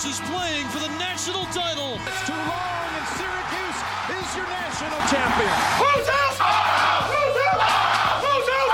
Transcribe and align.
Syracuse 0.00 0.20
is 0.20 0.30
playing 0.30 0.66
for 0.68 0.78
the 0.78 0.88
national 0.98 1.44
title. 1.46 1.98
It's 2.06 2.26
too 2.26 2.32
long, 2.32 2.88
and 2.96 3.06
Syracuse 3.18 3.80
is 4.08 4.34
your 4.34 4.46
national 4.48 4.98
champion. 5.10 5.52
Who's 5.76 6.08
out? 6.08 6.40
Who's 7.10 7.36
out? 7.44 7.60
Who's 8.24 8.48
out? 8.48 8.72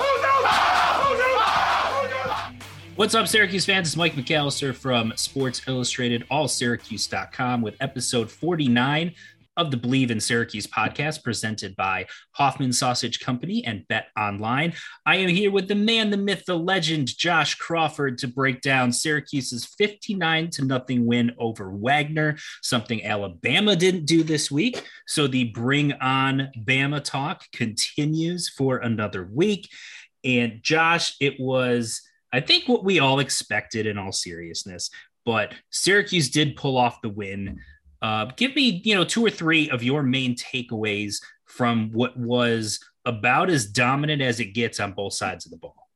Who's 0.00 0.24
out? 0.24 0.44
Who's 1.04 1.20
out? 1.20 1.44
Who's 1.92 2.12
out? 2.14 2.54
What's 2.96 3.14
up, 3.14 3.28
Syracuse 3.28 3.66
fans? 3.66 3.88
It's 3.88 3.96
Mike 3.98 4.14
McAllister 4.14 4.74
from 4.74 5.12
Sports 5.14 5.60
Illustrated, 5.68 6.24
allsyracuse.com, 6.30 7.60
with 7.60 7.76
episode 7.78 8.30
49 8.30 9.14
of 9.62 9.70
the 9.70 9.76
Bleav 9.76 10.10
in 10.10 10.18
Syracuse 10.18 10.66
podcast 10.66 11.22
presented 11.22 11.76
by 11.76 12.06
Hoffman 12.32 12.72
Sausage 12.72 13.20
Company 13.20 13.64
and 13.64 13.86
Bet 13.86 14.08
Online. 14.18 14.72
I 15.06 15.16
am 15.18 15.28
here 15.28 15.52
with 15.52 15.68
the 15.68 15.76
man, 15.76 16.10
the 16.10 16.16
myth, 16.16 16.42
the 16.48 16.58
legend, 16.58 17.16
Josh 17.16 17.54
Crawford, 17.54 18.18
to 18.18 18.26
break 18.26 18.60
down 18.60 18.90
Syracuse's 18.90 19.64
59 19.64 20.50
to 20.50 20.64
nothing 20.64 21.06
win 21.06 21.30
over 21.38 21.70
Wagner, 21.70 22.36
something 22.60 23.04
Alabama 23.04 23.76
didn't 23.76 24.04
do 24.04 24.24
this 24.24 24.50
week. 24.50 24.84
So 25.06 25.28
the 25.28 25.44
Bring 25.44 25.92
On 25.92 26.50
Bama 26.58 27.02
talk 27.02 27.44
continues 27.52 28.48
for 28.48 28.78
another 28.78 29.24
week. 29.32 29.68
And 30.24 30.60
Josh, 30.60 31.14
it 31.20 31.38
was. 31.38 32.02
I 32.32 32.40
think 32.40 32.66
what 32.66 32.82
we 32.82 32.98
all 32.98 33.20
expected 33.20 33.86
in 33.86 33.96
all 33.96 34.10
seriousness, 34.10 34.90
but 35.24 35.54
Syracuse 35.70 36.30
did 36.30 36.56
pull 36.56 36.76
off 36.76 37.00
the 37.00 37.10
win. 37.10 37.60
Uh, 38.02 38.26
give 38.36 38.54
me, 38.56 38.82
you 38.84 38.94
know, 38.94 39.04
two 39.04 39.24
or 39.24 39.30
three 39.30 39.70
of 39.70 39.82
your 39.82 40.02
main 40.02 40.34
takeaways 40.34 41.22
from 41.44 41.90
what 41.92 42.16
was 42.16 42.84
about 43.04 43.48
as 43.48 43.66
dominant 43.66 44.20
as 44.20 44.40
it 44.40 44.46
gets 44.46 44.80
on 44.80 44.92
both 44.92 45.12
sides 45.12 45.46
of 45.46 45.52
the 45.52 45.56
ball. 45.56 45.88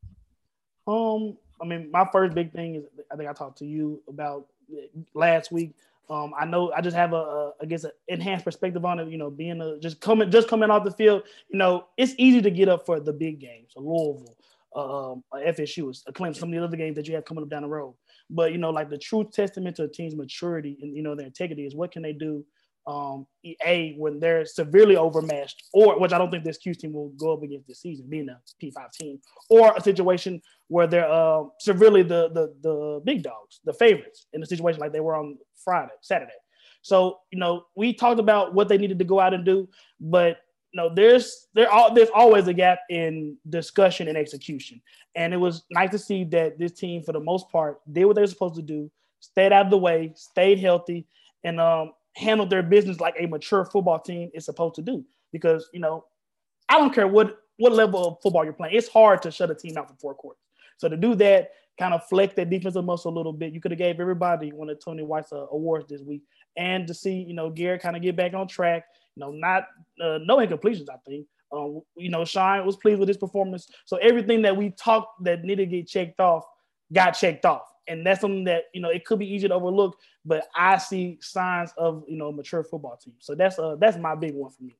Um, 0.86 1.36
I 1.60 1.66
mean, 1.66 1.90
my 1.90 2.08
first 2.12 2.34
big 2.34 2.52
thing 2.52 2.76
is 2.76 2.84
I 3.10 3.16
think 3.16 3.28
I 3.28 3.32
talked 3.32 3.58
to 3.58 3.66
you 3.66 4.02
about 4.08 4.46
last 5.14 5.50
week. 5.50 5.74
Um, 6.08 6.32
I 6.38 6.44
know 6.44 6.72
I 6.72 6.80
just 6.80 6.96
have 6.96 7.12
a, 7.12 7.16
a 7.16 7.52
I 7.62 7.64
guess 7.66 7.82
an 7.82 7.90
enhanced 8.06 8.44
perspective 8.44 8.84
on 8.84 9.00
it. 9.00 9.08
You 9.08 9.18
know, 9.18 9.30
being 9.30 9.60
a 9.60 9.78
just 9.80 10.00
coming 10.00 10.30
just 10.30 10.48
coming 10.48 10.70
off 10.70 10.84
the 10.84 10.92
field. 10.92 11.24
You 11.48 11.58
know, 11.58 11.86
it's 11.96 12.14
easy 12.18 12.40
to 12.42 12.50
get 12.50 12.68
up 12.68 12.86
for 12.86 13.00
the 13.00 13.12
big 13.12 13.40
games, 13.40 13.72
a 13.76 13.80
Louisville, 13.80 14.36
uh, 14.76 15.12
um, 15.12 15.24
a 15.32 15.38
FSU, 15.52 16.00
a 16.06 16.12
Clemson, 16.12 16.36
some 16.36 16.50
of 16.50 16.54
the 16.54 16.64
other 16.64 16.76
games 16.76 16.94
that 16.94 17.08
you 17.08 17.16
have 17.16 17.24
coming 17.24 17.42
up 17.42 17.50
down 17.50 17.62
the 17.62 17.68
road. 17.68 17.94
But 18.28 18.52
you 18.52 18.58
know, 18.58 18.70
like 18.70 18.90
the 18.90 18.98
true 18.98 19.28
testament 19.32 19.76
to 19.76 19.84
a 19.84 19.88
team's 19.88 20.16
maturity 20.16 20.76
and 20.82 20.96
you 20.96 21.02
know 21.02 21.14
their 21.14 21.26
integrity 21.26 21.66
is 21.66 21.74
what 21.74 21.92
can 21.92 22.02
they 22.02 22.12
do 22.12 22.44
um, 22.86 23.26
a 23.66 23.94
when 23.98 24.20
they're 24.20 24.46
severely 24.46 24.96
overmatched, 24.96 25.64
or 25.72 25.98
which 25.98 26.12
I 26.12 26.18
don't 26.18 26.30
think 26.30 26.44
this 26.44 26.58
Q 26.58 26.74
team 26.74 26.92
will 26.92 27.08
go 27.10 27.32
up 27.32 27.42
against 27.42 27.66
this 27.66 27.80
season, 27.80 28.06
being 28.08 28.28
a 28.28 28.40
P5 28.62 28.92
team, 28.92 29.18
or 29.50 29.74
a 29.76 29.80
situation 29.80 30.40
where 30.68 30.86
they're 30.86 31.10
uh, 31.10 31.44
severely 31.58 32.02
the, 32.02 32.30
the 32.32 32.54
the 32.62 33.00
big 33.04 33.22
dogs, 33.22 33.60
the 33.64 33.72
favorites, 33.72 34.26
in 34.32 34.42
a 34.42 34.46
situation 34.46 34.80
like 34.80 34.92
they 34.92 35.00
were 35.00 35.16
on 35.16 35.36
Friday, 35.64 35.92
Saturday. 36.00 36.32
So 36.82 37.18
you 37.32 37.40
know, 37.40 37.64
we 37.74 37.92
talked 37.92 38.20
about 38.20 38.54
what 38.54 38.68
they 38.68 38.78
needed 38.78 39.00
to 39.00 39.04
go 39.04 39.18
out 39.18 39.34
and 39.34 39.44
do, 39.44 39.68
but 40.00 40.38
know, 40.76 40.92
there's 40.94 41.48
there 41.54 41.70
all 41.70 41.92
there's 41.92 42.10
always 42.14 42.46
a 42.48 42.54
gap 42.54 42.80
in 42.90 43.36
discussion 43.48 44.08
and 44.08 44.16
execution, 44.16 44.80
and 45.14 45.32
it 45.32 45.38
was 45.38 45.64
nice 45.70 45.90
to 45.90 45.98
see 45.98 46.24
that 46.24 46.58
this 46.58 46.72
team, 46.72 47.02
for 47.02 47.12
the 47.12 47.20
most 47.20 47.50
part, 47.50 47.80
did 47.92 48.04
what 48.04 48.16
they 48.16 48.22
were 48.22 48.26
supposed 48.26 48.56
to 48.56 48.62
do, 48.62 48.90
stayed 49.20 49.52
out 49.52 49.66
of 49.66 49.70
the 49.70 49.78
way, 49.78 50.12
stayed 50.14 50.58
healthy, 50.58 51.06
and 51.44 51.60
um, 51.60 51.92
handled 52.14 52.50
their 52.50 52.62
business 52.62 53.00
like 53.00 53.14
a 53.18 53.26
mature 53.26 53.64
football 53.64 53.98
team 53.98 54.30
is 54.34 54.44
supposed 54.44 54.74
to 54.76 54.82
do. 54.82 55.04
Because 55.32 55.68
you 55.72 55.80
know, 55.80 56.04
I 56.68 56.78
don't 56.78 56.94
care 56.94 57.08
what 57.08 57.38
what 57.58 57.72
level 57.72 58.06
of 58.06 58.18
football 58.22 58.44
you're 58.44 58.52
playing, 58.52 58.76
it's 58.76 58.88
hard 58.88 59.22
to 59.22 59.30
shut 59.30 59.50
a 59.50 59.54
team 59.54 59.76
out 59.78 59.88
for 59.88 59.96
four 60.00 60.14
quarters. 60.14 60.42
So 60.76 60.88
to 60.88 60.96
do 60.96 61.14
that, 61.16 61.52
kind 61.78 61.94
of 61.94 62.06
flex 62.06 62.34
that 62.34 62.50
defensive 62.50 62.84
muscle 62.84 63.12
a 63.12 63.16
little 63.16 63.32
bit, 63.32 63.52
you 63.52 63.60
could 63.60 63.70
have 63.70 63.78
gave 63.78 64.00
everybody 64.00 64.50
one 64.50 64.70
of 64.70 64.82
Tony 64.82 65.02
White's 65.02 65.32
uh, 65.32 65.46
awards 65.52 65.86
this 65.88 66.02
week, 66.02 66.22
and 66.56 66.86
to 66.86 66.94
see 66.94 67.14
you 67.14 67.34
know 67.34 67.50
Garrett 67.50 67.82
kind 67.82 67.96
of 67.96 68.02
get 68.02 68.16
back 68.16 68.34
on 68.34 68.48
track. 68.48 68.84
You 69.16 69.20
know, 69.20 69.30
not 69.32 69.64
uh, 70.02 70.18
no 70.22 70.36
incompletions, 70.36 70.88
I 70.90 70.96
think. 71.06 71.26
Um, 71.52 71.80
you 71.96 72.10
know, 72.10 72.24
Shine 72.24 72.64
was 72.66 72.76
pleased 72.76 72.98
with 72.98 73.08
his 73.08 73.16
performance. 73.16 73.68
So 73.84 73.96
everything 73.96 74.42
that 74.42 74.56
we 74.56 74.70
talked 74.70 75.24
that 75.24 75.42
needed 75.42 75.70
to 75.70 75.76
get 75.76 75.88
checked 75.88 76.20
off 76.20 76.44
got 76.92 77.12
checked 77.12 77.44
off. 77.44 77.62
And 77.88 78.04
that's 78.04 78.20
something 78.20 78.44
that, 78.44 78.64
you 78.74 78.80
know, 78.80 78.90
it 78.90 79.04
could 79.04 79.18
be 79.18 79.32
easy 79.32 79.46
to 79.46 79.54
overlook, 79.54 79.96
but 80.24 80.48
I 80.56 80.78
see 80.78 81.18
signs 81.20 81.72
of, 81.78 82.02
you 82.08 82.16
know, 82.16 82.32
mature 82.32 82.64
football 82.64 82.96
team. 82.96 83.14
So 83.20 83.34
that's 83.34 83.58
uh 83.58 83.76
that's 83.78 83.96
my 83.96 84.14
big 84.16 84.34
one 84.34 84.50
for 84.50 84.64
me. 84.64 84.76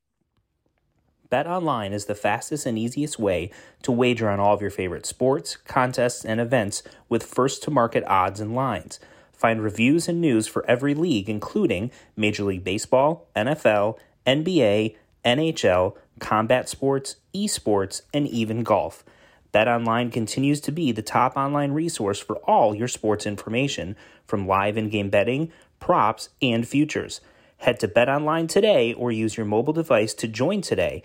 BetOnline 1.30 1.92
is 1.92 2.04
the 2.04 2.14
fastest 2.14 2.66
and 2.66 2.78
easiest 2.78 3.18
way 3.18 3.50
to 3.82 3.92
wager 3.92 4.28
on 4.28 4.40
all 4.40 4.54
of 4.54 4.60
your 4.60 4.70
favorite 4.70 5.06
sports, 5.06 5.56
contests, 5.56 6.24
and 6.24 6.40
events 6.40 6.82
with 7.08 7.24
first 7.24 7.62
to 7.64 7.70
market 7.70 8.04
odds 8.06 8.40
and 8.40 8.54
lines. 8.54 9.00
Find 9.32 9.62
reviews 9.62 10.08
and 10.08 10.20
news 10.20 10.46
for 10.46 10.64
every 10.66 10.94
league, 10.94 11.28
including 11.28 11.90
Major 12.16 12.44
League 12.44 12.64
Baseball, 12.64 13.28
NFL, 13.36 13.98
NBA, 14.26 14.96
NHL, 15.24 15.96
combat 16.18 16.68
sports, 16.68 17.16
esports, 17.34 18.02
and 18.12 18.26
even 18.28 18.62
golf. 18.62 19.04
BetOnline 19.52 20.12
continues 20.12 20.60
to 20.60 20.72
be 20.72 20.92
the 20.92 21.02
top 21.02 21.36
online 21.36 21.72
resource 21.72 22.20
for 22.20 22.36
all 22.38 22.74
your 22.74 22.88
sports 22.88 23.26
information, 23.26 23.96
from 24.26 24.46
live 24.46 24.76
in 24.76 24.90
game 24.90 25.08
betting, 25.08 25.50
props, 25.80 26.28
and 26.42 26.66
futures. 26.66 27.20
Head 27.58 27.80
to 27.80 27.88
BetOnline 27.88 28.48
today 28.48 28.92
or 28.92 29.10
use 29.10 29.36
your 29.36 29.46
mobile 29.46 29.72
device 29.72 30.12
to 30.14 30.28
join 30.28 30.60
today 30.60 31.02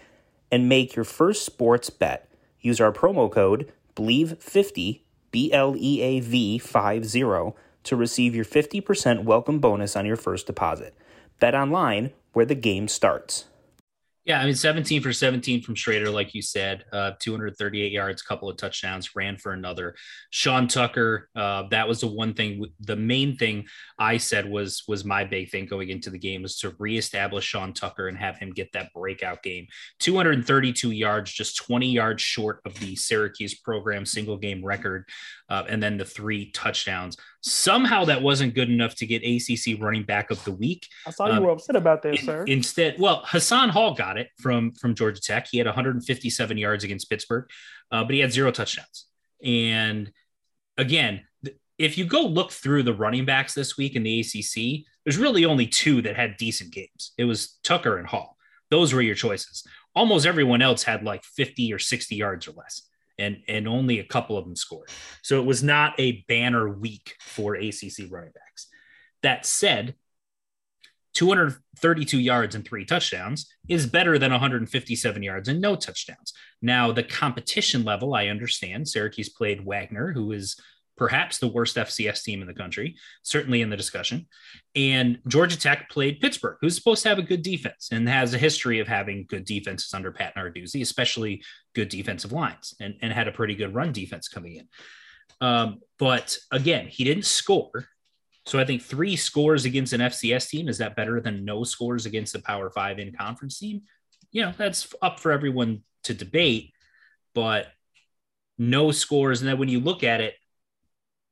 and 0.51 0.67
make 0.67 0.95
your 0.95 1.05
first 1.05 1.45
sports 1.45 1.89
bet. 1.89 2.29
Use 2.59 2.81
our 2.81 2.91
promo 2.91 3.31
code 3.31 3.71
BLEAV50, 3.95 5.01
B 5.31 5.53
L 5.53 5.75
E 5.77 6.01
A 6.01 6.19
V 6.19 6.57
50, 6.57 7.53
to 7.83 7.95
receive 7.95 8.35
your 8.35 8.45
50% 8.45 9.23
welcome 9.23 9.59
bonus 9.59 9.95
on 9.95 10.05
your 10.05 10.17
first 10.17 10.45
deposit. 10.45 10.93
BetOnline, 11.41 12.11
where 12.33 12.45
the 12.45 12.55
game 12.55 12.87
starts. 12.87 13.45
Yeah, 14.23 14.39
I 14.39 14.45
mean, 14.45 14.53
17 14.53 15.01
for 15.01 15.11
17 15.11 15.63
from 15.63 15.73
Shrader, 15.73 16.13
like 16.13 16.35
you 16.35 16.43
said, 16.43 16.85
uh, 16.93 17.13
238 17.19 17.91
yards, 17.91 18.21
couple 18.21 18.51
of 18.51 18.55
touchdowns, 18.55 19.15
ran 19.15 19.35
for 19.35 19.51
another. 19.51 19.95
Sean 20.29 20.67
Tucker, 20.67 21.27
uh, 21.35 21.63
that 21.71 21.87
was 21.87 22.01
the 22.01 22.07
one 22.07 22.35
thing. 22.35 22.67
The 22.81 22.95
main 22.95 23.35
thing 23.35 23.65
I 23.97 24.17
said 24.17 24.47
was 24.47 24.83
was 24.87 25.03
my 25.03 25.23
big 25.23 25.49
thing 25.49 25.65
going 25.65 25.89
into 25.89 26.11
the 26.11 26.19
game 26.19 26.43
was 26.43 26.59
to 26.59 26.75
reestablish 26.77 27.45
Sean 27.45 27.73
Tucker 27.73 28.09
and 28.09 28.17
have 28.17 28.37
him 28.37 28.51
get 28.51 28.71
that 28.73 28.93
breakout 28.93 29.41
game. 29.41 29.65
232 29.99 30.91
yards, 30.91 31.31
just 31.31 31.57
20 31.57 31.89
yards 31.89 32.21
short 32.21 32.61
of 32.63 32.79
the 32.79 32.95
Syracuse 32.95 33.55
program 33.55 34.05
single 34.05 34.37
game 34.37 34.63
record, 34.63 35.09
uh, 35.51 35.65
and 35.67 35.83
then 35.83 35.97
the 35.97 36.05
three 36.05 36.49
touchdowns. 36.51 37.17
Somehow 37.41 38.05
that 38.05 38.21
wasn't 38.21 38.55
good 38.55 38.69
enough 38.69 38.95
to 38.95 39.05
get 39.05 39.21
ACC 39.23 39.81
running 39.81 40.03
back 40.03 40.31
of 40.31 40.41
the 40.45 40.51
week. 40.53 40.87
I 41.05 41.11
saw 41.11 41.27
you 41.27 41.33
Um, 41.33 41.43
were 41.43 41.51
upset 41.51 41.75
about 41.75 42.01
that, 42.03 42.15
In- 42.19 42.25
sir. 42.25 42.43
Instead, 42.45 42.95
well, 42.97 43.23
Hassan 43.25 43.67
Hall 43.69 43.93
got 43.93 44.17
it 44.17 44.29
from 44.39 44.71
from 44.71 44.95
Georgia 44.95 45.19
Tech. 45.19 45.47
He 45.51 45.57
had 45.57 45.67
157 45.67 46.57
yards 46.57 46.83
against 46.85 47.09
Pittsburgh, 47.09 47.49
uh, 47.91 48.03
but 48.05 48.13
he 48.13 48.21
had 48.21 48.31
zero 48.31 48.49
touchdowns. 48.51 49.07
And 49.43 50.11
again, 50.77 51.21
if 51.77 51.97
you 51.97 52.05
go 52.05 52.21
look 52.21 52.51
through 52.51 52.83
the 52.83 52.93
running 52.93 53.25
backs 53.25 53.53
this 53.53 53.75
week 53.75 53.95
in 53.97 54.03
the 54.03 54.21
ACC, 54.21 54.85
there's 55.03 55.17
really 55.17 55.43
only 55.43 55.67
two 55.67 56.01
that 56.03 56.15
had 56.15 56.37
decent 56.37 56.71
games. 56.71 57.11
It 57.17 57.25
was 57.25 57.59
Tucker 57.63 57.97
and 57.97 58.07
Hall. 58.07 58.37
Those 58.69 58.93
were 58.93 59.01
your 59.01 59.15
choices. 59.15 59.65
Almost 59.95 60.25
everyone 60.25 60.61
else 60.61 60.83
had 60.83 61.03
like 61.03 61.23
50 61.25 61.73
or 61.73 61.79
60 61.79 62.15
yards 62.15 62.47
or 62.47 62.51
less. 62.51 62.83
And, 63.21 63.43
and 63.47 63.67
only 63.67 63.99
a 63.99 64.03
couple 64.03 64.37
of 64.37 64.45
them 64.45 64.55
scored. 64.55 64.89
So 65.21 65.39
it 65.39 65.45
was 65.45 65.61
not 65.61 65.93
a 65.99 66.23
banner 66.27 66.67
week 66.69 67.15
for 67.21 67.55
ACC 67.55 68.09
running 68.09 68.31
backs. 68.33 68.67
That 69.21 69.45
said, 69.45 69.95
232 71.13 72.19
yards 72.19 72.55
and 72.55 72.65
three 72.65 72.85
touchdowns 72.85 73.53
is 73.67 73.85
better 73.85 74.17
than 74.17 74.31
157 74.31 75.23
yards 75.23 75.49
and 75.49 75.59
no 75.59 75.75
touchdowns. 75.75 76.33
Now, 76.61 76.91
the 76.91 77.03
competition 77.03 77.83
level, 77.83 78.13
I 78.13 78.27
understand. 78.27 78.87
Syracuse 78.87 79.29
played 79.29 79.65
Wagner, 79.65 80.13
who 80.13 80.31
is 80.31 80.59
perhaps 81.01 81.39
the 81.39 81.47
worst 81.47 81.77
FCS 81.77 82.21
team 82.21 82.41
in 82.41 82.47
the 82.47 82.53
country, 82.53 82.95
certainly 83.23 83.63
in 83.63 83.71
the 83.71 83.75
discussion. 83.75 84.27
And 84.75 85.17
Georgia 85.27 85.57
Tech 85.57 85.89
played 85.89 86.19
Pittsburgh, 86.19 86.57
who's 86.61 86.75
supposed 86.75 87.01
to 87.01 87.09
have 87.09 87.17
a 87.17 87.23
good 87.23 87.41
defense 87.41 87.89
and 87.91 88.07
has 88.07 88.35
a 88.35 88.37
history 88.37 88.77
of 88.77 88.87
having 88.87 89.25
good 89.27 89.43
defenses 89.43 89.95
under 89.95 90.11
Pat 90.11 90.35
Narduzzi, 90.35 90.79
especially 90.83 91.41
good 91.73 91.89
defensive 91.89 92.31
lines, 92.31 92.75
and, 92.79 92.97
and 93.01 93.11
had 93.11 93.27
a 93.27 93.31
pretty 93.31 93.55
good 93.55 93.73
run 93.73 93.91
defense 93.91 94.27
coming 94.27 94.57
in. 94.57 94.67
Um, 95.41 95.79
but 95.97 96.37
again, 96.51 96.85
he 96.85 97.03
didn't 97.03 97.25
score. 97.25 97.87
So 98.45 98.59
I 98.59 98.65
think 98.65 98.83
three 98.83 99.15
scores 99.15 99.65
against 99.65 99.93
an 99.93 100.01
FCS 100.01 100.49
team 100.49 100.67
is 100.67 100.77
that 100.77 100.95
better 100.95 101.19
than 101.19 101.43
no 101.43 101.63
scores 101.63 102.05
against 102.05 102.35
a 102.35 102.43
Power 102.43 102.69
Five 102.69 102.99
in 102.99 103.11
conference 103.11 103.57
team? 103.57 103.81
You 104.31 104.43
know, 104.43 104.53
that's 104.55 104.93
up 105.01 105.19
for 105.19 105.31
everyone 105.31 105.81
to 106.03 106.13
debate. 106.13 106.73
But 107.33 107.69
no 108.59 108.91
scores, 108.91 109.41
and 109.41 109.49
then 109.49 109.57
when 109.57 109.69
you 109.69 109.79
look 109.79 110.03
at 110.03 110.21
it, 110.21 110.35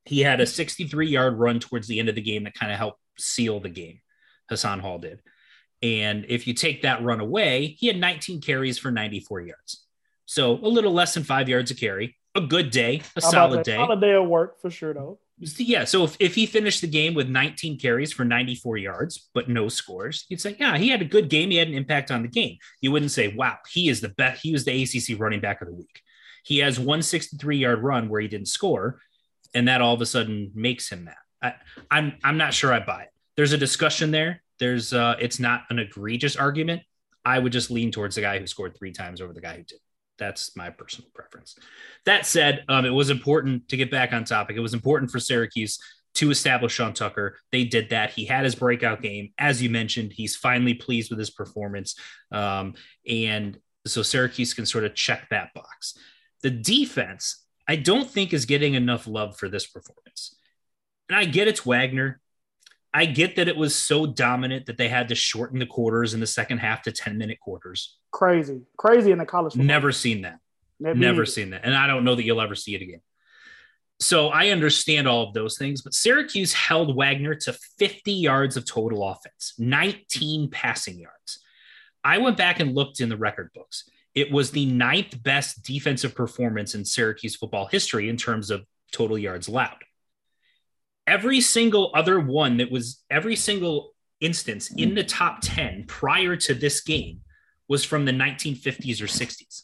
he 0.09 0.21
had 0.21 0.41
a 0.41 0.45
63 0.45 1.07
yard 1.07 1.37
run 1.37 1.59
towards 1.59 1.87
the 1.87 1.99
end 1.99 2.09
of 2.09 2.15
the 2.15 2.21
game 2.21 2.45
that 2.45 2.55
kind 2.55 2.71
of 2.71 2.79
helped 2.79 2.99
seal 3.19 3.59
the 3.59 3.69
game. 3.69 4.01
Hassan 4.49 4.79
Hall 4.79 4.97
did. 4.97 5.21
And 5.83 6.25
if 6.27 6.47
you 6.47 6.55
take 6.55 6.81
that 6.81 7.03
run 7.03 7.19
away, 7.19 7.77
he 7.79 7.85
had 7.85 7.97
19 7.97 8.41
carries 8.41 8.79
for 8.79 8.89
94 8.89 9.41
yards. 9.41 9.85
So 10.25 10.53
a 10.53 10.67
little 10.67 10.91
less 10.91 11.13
than 11.13 11.23
five 11.23 11.47
yards 11.47 11.69
a 11.69 11.75
carry. 11.75 12.17
A 12.33 12.41
good 12.41 12.71
day, 12.71 13.01
a 13.15 13.21
solid 13.21 13.63
day. 13.63 13.75
Solid 13.75 14.01
day 14.01 14.13
of 14.13 14.27
work 14.27 14.59
for 14.61 14.69
sure, 14.71 14.93
though. 14.93 15.19
Yeah. 15.57 15.85
So 15.85 16.03
if, 16.03 16.17
if 16.19 16.35
he 16.35 16.45
finished 16.47 16.81
the 16.81 16.87
game 16.87 17.13
with 17.13 17.29
19 17.29 17.79
carries 17.79 18.11
for 18.11 18.25
94 18.25 18.77
yards, 18.77 19.29
but 19.33 19.47
no 19.47 19.67
scores, 19.67 20.25
you'd 20.29 20.41
say, 20.41 20.55
yeah, 20.59 20.77
he 20.77 20.89
had 20.89 21.01
a 21.01 21.05
good 21.05 21.29
game. 21.29 21.51
He 21.51 21.57
had 21.57 21.67
an 21.67 21.75
impact 21.75 22.11
on 22.11 22.23
the 22.23 22.27
game. 22.27 22.57
You 22.81 22.91
wouldn't 22.91 23.11
say, 23.11 23.29
wow, 23.35 23.57
he 23.71 23.89
is 23.89 24.01
the 24.01 24.09
best. 24.09 24.41
He 24.41 24.51
was 24.51 24.65
the 24.65 24.83
ACC 24.83 25.19
running 25.19 25.39
back 25.39 25.61
of 25.61 25.67
the 25.67 25.73
week. 25.73 26.01
He 26.43 26.59
has 26.59 26.79
one 26.79 27.01
63 27.01 27.57
yard 27.57 27.83
run 27.83 28.09
where 28.09 28.21
he 28.21 28.27
didn't 28.27 28.47
score, 28.47 29.01
and 29.53 29.67
that 29.67 29.81
all 29.81 29.93
of 29.93 30.01
a 30.01 30.05
sudden 30.05 30.51
makes 30.53 30.89
him 30.89 31.05
that. 31.05 31.17
I, 31.41 31.53
I'm 31.89 32.17
I'm 32.23 32.37
not 32.37 32.53
sure 32.53 32.73
I 32.73 32.79
buy 32.79 33.03
it. 33.03 33.09
There's 33.35 33.53
a 33.53 33.57
discussion 33.57 34.11
there. 34.11 34.41
There's 34.59 34.93
uh, 34.93 35.15
it's 35.19 35.39
not 35.39 35.63
an 35.69 35.79
egregious 35.79 36.35
argument. 36.35 36.81
I 37.25 37.39
would 37.39 37.51
just 37.51 37.71
lean 37.71 37.91
towards 37.91 38.15
the 38.15 38.21
guy 38.21 38.39
who 38.39 38.47
scored 38.47 38.77
three 38.77 38.91
times 38.91 39.21
over 39.21 39.33
the 39.33 39.41
guy 39.41 39.57
who 39.57 39.63
did. 39.63 39.79
That's 40.17 40.55
my 40.55 40.69
personal 40.69 41.09
preference. 41.13 41.57
That 42.05 42.25
said, 42.25 42.65
um, 42.67 42.85
it 42.85 42.89
was 42.89 43.09
important 43.09 43.69
to 43.69 43.77
get 43.77 43.89
back 43.89 44.11
on 44.13 44.25
topic. 44.25 44.57
It 44.57 44.61
was 44.61 44.73
important 44.73 45.11
for 45.11 45.19
Syracuse 45.19 45.79
to 46.15 46.31
establish 46.31 46.73
Sean 46.73 46.93
Tucker. 46.93 47.37
They 47.51 47.63
did 47.63 47.91
that. 47.91 48.11
He 48.11 48.25
had 48.25 48.43
his 48.43 48.55
breakout 48.55 49.01
game. 49.01 49.31
As 49.37 49.61
you 49.61 49.69
mentioned, 49.69 50.11
he's 50.13 50.35
finally 50.35 50.73
pleased 50.73 51.09
with 51.09 51.19
his 51.19 51.29
performance. 51.29 51.95
Um, 52.31 52.73
and 53.07 53.57
so 53.85 54.01
Syracuse 54.01 54.53
can 54.53 54.65
sort 54.65 54.83
of 54.83 54.95
check 54.95 55.27
that 55.29 55.53
box. 55.53 55.97
The 56.41 56.49
defense, 56.49 57.45
I 57.69 57.75
don't 57.75 58.09
think, 58.09 58.33
is 58.33 58.45
getting 58.45 58.73
enough 58.73 59.05
love 59.05 59.37
for 59.37 59.47
this 59.47 59.67
performance. 59.67 60.35
And 61.07 61.15
I 61.15 61.25
get 61.25 61.47
it's 61.47 61.67
Wagner. 61.67 62.19
I 62.91 63.05
get 63.05 63.35
that 63.35 63.47
it 63.47 63.55
was 63.55 63.75
so 63.75 64.07
dominant 64.07 64.65
that 64.65 64.77
they 64.77 64.87
had 64.87 65.09
to 65.09 65.15
shorten 65.15 65.59
the 65.59 65.67
quarters 65.67 66.15
in 66.15 66.19
the 66.19 66.25
second 66.25 66.57
half 66.57 66.81
to 66.83 66.91
10 66.91 67.19
minute 67.19 67.39
quarters. 67.39 67.99
Crazy. 68.09 68.61
Crazy 68.75 69.11
in 69.11 69.19
the 69.19 69.25
college. 69.27 69.53
Football. 69.53 69.67
Never 69.67 69.91
seen 69.91 70.23
that. 70.23 70.39
Never, 70.79 70.97
Never 70.97 71.25
seen 71.27 71.51
that. 71.51 71.63
And 71.63 71.75
I 71.75 71.85
don't 71.85 72.03
know 72.03 72.15
that 72.15 72.23
you'll 72.23 72.41
ever 72.41 72.55
see 72.55 72.73
it 72.73 72.81
again. 72.81 73.01
So 73.99 74.29
I 74.29 74.49
understand 74.49 75.07
all 75.07 75.27
of 75.27 75.35
those 75.35 75.55
things, 75.55 75.83
but 75.83 75.93
Syracuse 75.93 76.53
held 76.53 76.95
Wagner 76.95 77.35
to 77.35 77.53
50 77.77 78.11
yards 78.11 78.57
of 78.57 78.65
total 78.65 79.07
offense, 79.07 79.53
19 79.59 80.49
passing 80.49 80.97
yards. 80.97 81.39
I 82.03 82.17
went 82.17 82.35
back 82.35 82.59
and 82.61 82.73
looked 82.73 82.99
in 82.99 83.09
the 83.09 83.17
record 83.17 83.51
books. 83.53 83.87
It 84.19 84.33
was 84.33 84.51
the 84.51 84.65
ninth 84.65 85.23
best 85.23 85.63
defensive 85.63 86.13
performance 86.13 86.75
in 86.75 86.83
Syracuse 86.83 87.37
football 87.37 87.67
history 87.67 88.09
in 88.09 88.17
terms 88.17 88.51
of 88.51 88.65
total 88.91 89.17
yards 89.17 89.47
allowed. 89.47 89.77
Every 91.07 91.39
single 91.39 91.89
other 91.95 92.19
one 92.19 92.57
that 92.57 92.69
was 92.69 93.01
every 93.09 93.37
single 93.37 93.93
instance 94.19 94.73
in 94.75 94.93
the 94.93 95.05
top 95.05 95.37
10 95.41 95.85
prior 95.87 96.35
to 96.35 96.53
this 96.53 96.81
game 96.81 97.21
was 97.69 97.85
from 97.85 98.03
the 98.03 98.11
1950s 98.11 98.99
or 99.01 99.05
60s. 99.05 99.61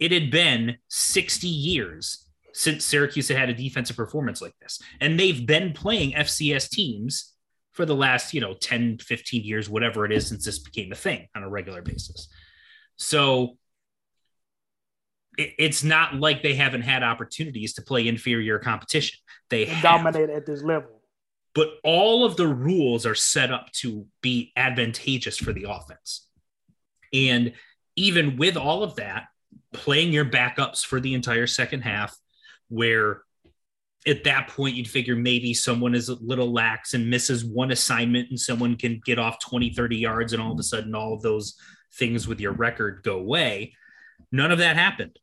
It 0.00 0.10
had 0.10 0.32
been 0.32 0.78
60 0.88 1.46
years 1.46 2.26
since 2.52 2.84
Syracuse 2.84 3.28
had 3.28 3.38
had 3.38 3.50
a 3.50 3.54
defensive 3.54 3.94
performance 3.94 4.42
like 4.42 4.58
this. 4.60 4.82
And 5.00 5.18
they've 5.18 5.46
been 5.46 5.72
playing 5.74 6.14
FCS 6.14 6.70
teams 6.70 7.34
for 7.70 7.86
the 7.86 7.94
last, 7.94 8.34
you 8.34 8.40
know, 8.40 8.54
10, 8.54 8.98
15 8.98 9.44
years, 9.44 9.70
whatever 9.70 10.04
it 10.04 10.10
is, 10.10 10.26
since 10.26 10.44
this 10.44 10.58
became 10.58 10.90
a 10.90 10.96
thing 10.96 11.28
on 11.36 11.44
a 11.44 11.48
regular 11.48 11.82
basis. 11.82 12.28
So 12.98 13.56
it, 15.38 15.54
it's 15.58 15.82
not 15.82 16.14
like 16.14 16.42
they 16.42 16.54
haven't 16.54 16.82
had 16.82 17.02
opportunities 17.02 17.74
to 17.74 17.82
play 17.82 18.06
inferior 18.06 18.58
competition. 18.58 19.18
They 19.48 19.64
dominate 19.82 20.30
at 20.30 20.44
this 20.44 20.62
level. 20.62 21.00
But 21.54 21.68
all 21.82 22.24
of 22.24 22.36
the 22.36 22.46
rules 22.46 23.06
are 23.06 23.14
set 23.14 23.50
up 23.50 23.72
to 23.80 24.06
be 24.20 24.52
advantageous 24.56 25.38
for 25.38 25.52
the 25.52 25.66
offense. 25.68 26.26
And 27.12 27.54
even 27.96 28.36
with 28.36 28.56
all 28.56 28.82
of 28.82 28.96
that, 28.96 29.24
playing 29.72 30.12
your 30.12 30.24
backups 30.24 30.84
for 30.84 31.00
the 31.00 31.14
entire 31.14 31.46
second 31.46 31.80
half, 31.80 32.16
where 32.68 33.22
at 34.06 34.24
that 34.24 34.48
point 34.48 34.76
you'd 34.76 34.88
figure 34.88 35.16
maybe 35.16 35.52
someone 35.52 35.94
is 35.94 36.08
a 36.08 36.14
little 36.20 36.52
lax 36.52 36.94
and 36.94 37.10
misses 37.10 37.44
one 37.44 37.70
assignment 37.70 38.30
and 38.30 38.38
someone 38.38 38.76
can 38.76 39.00
get 39.04 39.18
off 39.18 39.40
20, 39.40 39.70
30 39.70 39.96
yards, 39.96 40.32
and 40.32 40.42
all 40.42 40.52
of 40.52 40.58
a 40.58 40.62
sudden 40.62 40.94
all 40.94 41.14
of 41.14 41.22
those 41.22 41.56
things 41.94 42.28
with 42.28 42.40
your 42.40 42.52
record 42.52 43.02
go 43.02 43.18
away. 43.18 43.74
None 44.32 44.52
of 44.52 44.58
that 44.58 44.76
happened. 44.76 45.18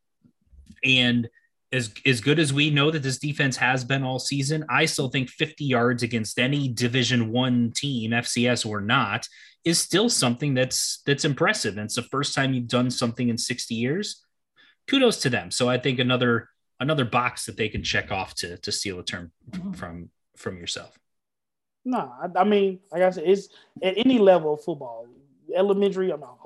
And 0.84 1.28
as, 1.72 1.92
as 2.04 2.20
good 2.20 2.38
as 2.38 2.52
we 2.52 2.70
know 2.70 2.90
that 2.90 3.02
this 3.02 3.18
defense 3.18 3.56
has 3.56 3.84
been 3.84 4.02
all 4.02 4.18
season, 4.18 4.64
I 4.68 4.86
still 4.86 5.08
think 5.08 5.28
50 5.28 5.64
yards 5.64 6.02
against 6.02 6.38
any 6.38 6.68
division 6.68 7.32
one 7.32 7.72
team, 7.74 8.12
FCS 8.12 8.66
or 8.66 8.80
not, 8.80 9.26
is 9.64 9.80
still 9.80 10.08
something 10.08 10.54
that's 10.54 11.02
that's 11.06 11.24
impressive. 11.24 11.76
And 11.76 11.86
it's 11.86 11.96
the 11.96 12.02
first 12.02 12.34
time 12.34 12.54
you've 12.54 12.68
done 12.68 12.90
something 12.90 13.28
in 13.28 13.36
60 13.36 13.74
years. 13.74 14.24
Kudos 14.86 15.20
to 15.22 15.30
them. 15.30 15.50
So 15.50 15.68
I 15.68 15.78
think 15.78 15.98
another 15.98 16.48
another 16.78 17.04
box 17.04 17.46
that 17.46 17.56
they 17.56 17.68
can 17.68 17.82
check 17.82 18.12
off 18.12 18.34
to 18.36 18.58
to 18.58 18.70
steal 18.70 19.00
a 19.00 19.04
term 19.04 19.32
mm-hmm. 19.50 19.72
from 19.72 20.10
from 20.36 20.56
yourself. 20.56 20.96
No, 21.84 22.12
I, 22.20 22.40
I 22.40 22.44
mean, 22.44 22.80
like 22.92 23.02
I 23.02 23.10
said, 23.10 23.24
it's 23.26 23.48
at 23.82 23.98
any 23.98 24.18
level 24.18 24.54
of 24.54 24.62
football 24.62 25.06
elementary, 25.56 26.10
I'm 26.10 26.20
not, 26.20 26.38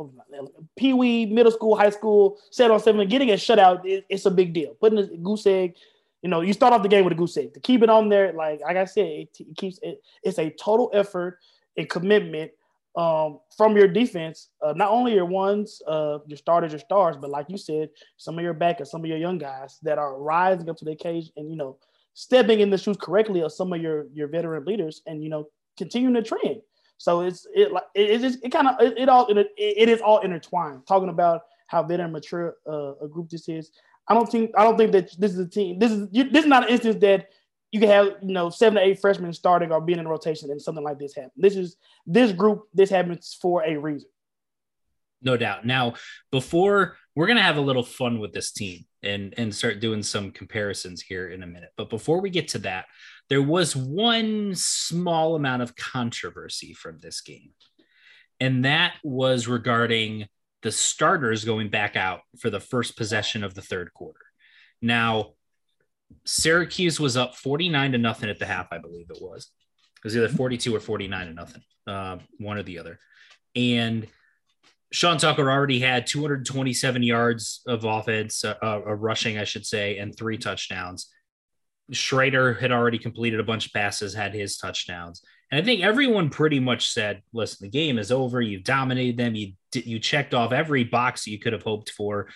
pee 0.77 0.93
wee, 0.93 1.27
middle 1.27 1.53
school, 1.53 1.77
high 1.77 1.91
school, 1.91 2.39
set 2.51 2.71
on 2.71 2.81
seven, 2.81 3.07
getting 3.09 3.31
a 3.31 3.35
shutout, 3.35 3.85
it, 3.85 4.07
it's 4.09 4.27
a 4.27 4.31
big 4.31 4.53
deal. 4.53 4.75
Putting 4.81 4.99
a 4.99 5.07
goose 5.17 5.47
egg, 5.47 5.75
you 6.23 6.29
know, 6.29 6.41
you 6.41 6.53
start 6.53 6.73
off 6.73 6.83
the 6.83 6.89
game 6.89 7.05
with 7.05 7.12
a 7.12 7.17
goose 7.17 7.37
egg. 7.37 7.55
To 7.55 7.61
keep 7.61 7.83
it 7.83 7.91
on 7.91 8.09
there, 8.09 8.33
like 8.33 8.61
like 8.61 8.77
I 8.77 8.85
said, 8.85 9.07
it, 9.07 9.37
it 9.39 9.57
keeps 9.57 9.79
it. 9.83 10.03
It's 10.23 10.39
a 10.39 10.51
total 10.51 10.91
effort 10.93 11.39
and 11.77 11.89
commitment 11.89 12.53
um, 12.97 13.41
from 13.57 13.77
your 13.77 13.89
defense. 13.89 14.49
Uh, 14.62 14.73
not 14.75 14.91
only 14.91 15.15
your 15.15 15.25
ones, 15.25 15.81
uh, 15.87 16.19
your 16.27 16.37
starters, 16.37 16.73
your 16.73 16.81
stars, 16.81 17.17
but 17.17 17.31
like 17.31 17.47
you 17.49 17.57
said, 17.57 17.91
some 18.17 18.39
of 18.39 18.45
your 18.45 18.55
backers, 18.55 18.91
some 18.91 19.03
of 19.03 19.07
your 19.07 19.19
young 19.19 19.39
guys 19.39 19.79
that 19.83 19.99
are 19.99 20.19
rising 20.19 20.69
up 20.69 20.77
to 20.77 20.85
the 20.85 20.93
occasion 20.93 21.33
and 21.37 21.51
you 21.51 21.57
know 21.57 21.79
stepping 22.15 22.61
in 22.61 22.71
the 22.71 22.79
shoes 22.79 22.97
correctly 23.01 23.41
of 23.41 23.53
some 23.53 23.73
of 23.73 23.81
your 23.81 24.07
your 24.12 24.29
veteran 24.29 24.65
leaders, 24.65 25.03
and 25.07 25.23
you 25.23 25.31
know 25.31 25.47
continuing 25.79 26.14
the 26.14 26.23
trend. 26.23 26.61
So 27.00 27.23
it's 27.23 27.47
it 27.54 27.73
like 27.73 27.85
it, 27.95 28.11
it 28.11 28.21
just 28.21 28.45
it 28.45 28.50
kind 28.50 28.69
of 28.69 28.78
it, 28.78 28.99
it, 28.99 29.09
all 29.09 29.26
it, 29.28 29.49
it 29.57 29.88
is 29.88 30.02
all 30.02 30.19
intertwined. 30.19 30.87
Talking 30.87 31.09
about 31.09 31.45
how 31.66 31.83
veteran 31.83 32.12
mature 32.12 32.57
uh, 32.69 32.92
a 33.02 33.09
group 33.09 33.30
this 33.30 33.49
is. 33.49 33.71
I 34.07 34.12
don't 34.12 34.30
think 34.30 34.50
I 34.54 34.64
don't 34.64 34.76
think 34.76 34.92
that 34.92 35.19
this 35.19 35.33
is 35.33 35.38
a 35.38 35.49
team. 35.49 35.78
This 35.78 35.92
is 35.92 36.09
you, 36.12 36.28
this 36.28 36.45
is 36.45 36.49
not 36.50 36.64
an 36.64 36.69
instance 36.69 36.97
that 37.00 37.28
you 37.73 37.80
can 37.80 37.88
have 37.88 38.16
you 38.21 38.35
know 38.35 38.50
seven 38.50 38.75
to 38.75 38.87
eight 38.87 39.00
freshmen 39.00 39.33
starting 39.33 39.73
or 39.73 39.80
being 39.80 39.99
in 39.99 40.07
rotation 40.07 40.50
and 40.50 40.61
something 40.61 40.85
like 40.85 40.99
this 40.99 41.14
happen. 41.14 41.30
This 41.38 41.57
is 41.57 41.78
this 42.07 42.33
group. 42.33 42.64
This 42.75 42.90
happens 42.90 43.38
for 43.40 43.64
a 43.64 43.78
reason. 43.78 44.11
No 45.23 45.38
doubt. 45.38 45.64
Now, 45.64 45.95
before 46.30 46.99
we're 47.16 47.28
gonna 47.28 47.40
have 47.40 47.57
a 47.57 47.62
little 47.62 47.83
fun 47.83 48.21
with 48.21 48.35
this 48.35 48.52
team 48.52 48.85
and 49.02 49.33
and 49.38 49.54
start 49.54 49.80
doing 49.80 50.02
some 50.02 50.33
comparisons 50.33 51.00
here 51.00 51.30
in 51.30 51.42
a 51.42 51.47
minute, 51.47 51.71
but 51.78 51.88
before 51.88 52.21
we 52.21 52.28
get 52.28 52.49
to 52.49 52.59
that, 52.59 52.85
there 53.31 53.43
was 53.43 53.75
one 53.75 54.55
small 54.55 55.37
amount 55.37 55.63
of 55.63 55.77
controversy 55.77 56.75
from 56.75 56.99
this 56.99 57.23
game, 57.23 57.53
and 58.39 58.65
that 58.65 58.95
was 59.03 59.49
regarding 59.49 60.27
the 60.63 60.73
starters 60.73 61.45
going 61.45 61.71
back 61.71 61.97
out 61.97 62.21
for 62.39 62.51
the 62.51 62.61
first 62.61 62.97
possession 62.97 63.43
of 63.43 63.55
the 63.55 63.63
third 63.63 63.95
quarter. 63.95 64.21
Now, 64.83 65.35
Syracuse 66.27 67.01
was 67.01 67.17
up 67.17 67.35
49 67.37 67.93
to 67.93 67.99
nothing 67.99 68.29
at 68.29 68.39
the 68.39 68.47
half, 68.47 68.69
I 68.73 68.79
believe 68.79 69.07
it 69.11 69.23
was. 69.23 69.51
It 69.99 70.05
was 70.05 70.17
either 70.17 70.29
42 70.29 70.75
or 70.75 70.81
49 70.81 71.27
to 71.29 71.33
nothing, 71.33 71.63
uh, 71.87 72.19
one 72.39 72.59
or 72.59 72.63
the 72.63 72.79
other. 72.79 72.99
And 73.55 74.07
Sean 74.93 75.19
Tucker 75.19 75.51
already 75.51 75.79
had 75.79 76.07
227 76.07 77.03
yards 77.03 77.63
of 77.67 77.85
offense, 77.85 78.45
uh, 78.45 78.55
uh, 78.63 78.81
rushing, 78.95 79.39
I 79.39 79.45
should 79.45 79.65
say, 79.65 79.99
and 79.99 80.17
three 80.17 80.37
touchdowns. 80.37 81.09
Shrader 81.92 82.59
had 82.59 82.73
already 82.73 82.99
completed 82.99 83.40
a 83.40 83.44
bunch 83.44 83.66
of 83.66 83.73
passes, 83.73 84.14
had 84.14 84.35
his 84.35 84.56
touchdowns. 84.56 85.23
And 85.50 85.61
I 85.61 85.64
think 85.64 85.82
everyone 85.82 86.30
pretty 86.30 86.61
much 86.61 86.90
said, 86.92 87.23
listen, 87.32 87.66
the 87.66 87.70
game 87.70 87.99
is 87.99 88.12
over. 88.12 88.40
You 88.40 88.61
dominated 88.61 89.16
them. 89.16 89.35
You 89.35 89.52
you 89.75 89.99
checked 89.99 90.35
off 90.35 90.52
every 90.52 90.85
box 90.85 91.26
you 91.26 91.38
could 91.38 91.52
have 91.52 91.62
hoped 91.62 91.90
for. 91.90 92.28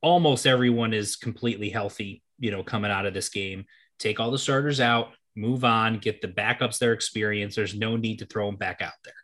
Almost 0.00 0.46
everyone 0.46 0.92
is 0.92 1.16
completely 1.16 1.70
healthy, 1.70 2.22
you 2.38 2.50
know, 2.50 2.62
coming 2.62 2.90
out 2.90 3.06
of 3.06 3.14
this 3.14 3.28
game. 3.28 3.64
Take 3.98 4.20
all 4.20 4.30
the 4.30 4.38
starters 4.38 4.80
out, 4.80 5.08
move 5.36 5.64
on, 5.64 5.98
get 5.98 6.20
the 6.20 6.28
backups 6.28 6.78
their 6.78 6.92
experience. 6.92 7.54
There's 7.54 7.74
no 7.74 7.96
need 7.96 8.20
to 8.20 8.26
throw 8.26 8.46
them 8.46 8.56
back 8.56 8.80
out 8.80 8.92
there. 9.04 9.14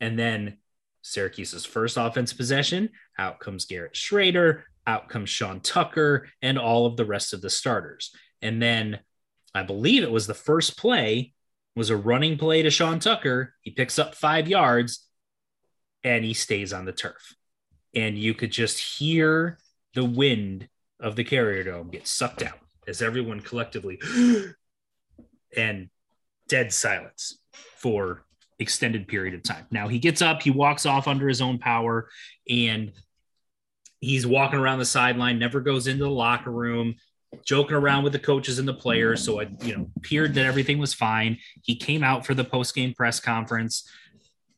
And 0.00 0.18
then 0.18 0.58
Syracuse's 1.02 1.64
first 1.64 1.96
offense 1.96 2.32
possession, 2.32 2.90
out 3.18 3.40
comes 3.40 3.64
Garrett 3.64 3.94
Shrader, 3.94 4.62
out 4.86 5.08
comes 5.08 5.30
Sean 5.30 5.60
Tucker, 5.60 6.28
and 6.42 6.58
all 6.58 6.86
of 6.86 6.96
the 6.96 7.04
rest 7.04 7.32
of 7.32 7.40
the 7.40 7.50
starters. 7.50 8.14
And 8.42 8.60
then 8.60 9.00
I 9.54 9.62
believe 9.62 10.02
it 10.02 10.10
was 10.10 10.26
the 10.26 10.34
first 10.34 10.76
play 10.76 11.34
was 11.76 11.90
a 11.90 11.96
running 11.96 12.36
play 12.36 12.62
to 12.62 12.70
Sean 12.70 12.98
Tucker. 12.98 13.54
He 13.62 13.70
picks 13.70 13.98
up 13.98 14.14
five 14.14 14.48
yards 14.48 15.06
and 16.04 16.24
he 16.24 16.34
stays 16.34 16.72
on 16.72 16.84
the 16.84 16.92
turf. 16.92 17.34
And 17.94 18.18
you 18.18 18.34
could 18.34 18.52
just 18.52 18.98
hear 18.98 19.58
the 19.94 20.04
wind 20.04 20.68
of 21.00 21.16
the 21.16 21.24
carrier 21.24 21.64
dome 21.64 21.90
get 21.90 22.06
sucked 22.06 22.42
out 22.42 22.58
as 22.86 23.02
everyone 23.02 23.40
collectively 23.40 24.00
and 25.56 25.88
dead 26.48 26.72
silence 26.72 27.38
for 27.76 28.24
extended 28.58 29.08
period 29.08 29.34
of 29.34 29.42
time. 29.42 29.66
Now 29.70 29.88
he 29.88 29.98
gets 29.98 30.22
up, 30.22 30.42
he 30.42 30.50
walks 30.50 30.86
off 30.86 31.08
under 31.08 31.26
his 31.26 31.40
own 31.40 31.58
power, 31.58 32.08
and 32.48 32.92
he's 34.00 34.26
walking 34.26 34.58
around 34.58 34.78
the 34.78 34.84
sideline, 34.84 35.38
never 35.38 35.60
goes 35.60 35.86
into 35.86 36.04
the 36.04 36.10
locker 36.10 36.50
room, 36.50 36.96
joking 37.44 37.76
around 37.76 38.04
with 38.04 38.12
the 38.12 38.18
coaches 38.18 38.58
and 38.58 38.66
the 38.66 38.74
players. 38.74 39.24
So 39.24 39.40
I, 39.40 39.48
you 39.62 39.76
know, 39.76 39.90
appeared 39.96 40.34
that 40.34 40.46
everything 40.46 40.78
was 40.78 40.94
fine. 40.94 41.38
He 41.62 41.76
came 41.76 42.02
out 42.02 42.26
for 42.26 42.34
the 42.34 42.44
post-game 42.44 42.94
press 42.94 43.20
conference, 43.20 43.88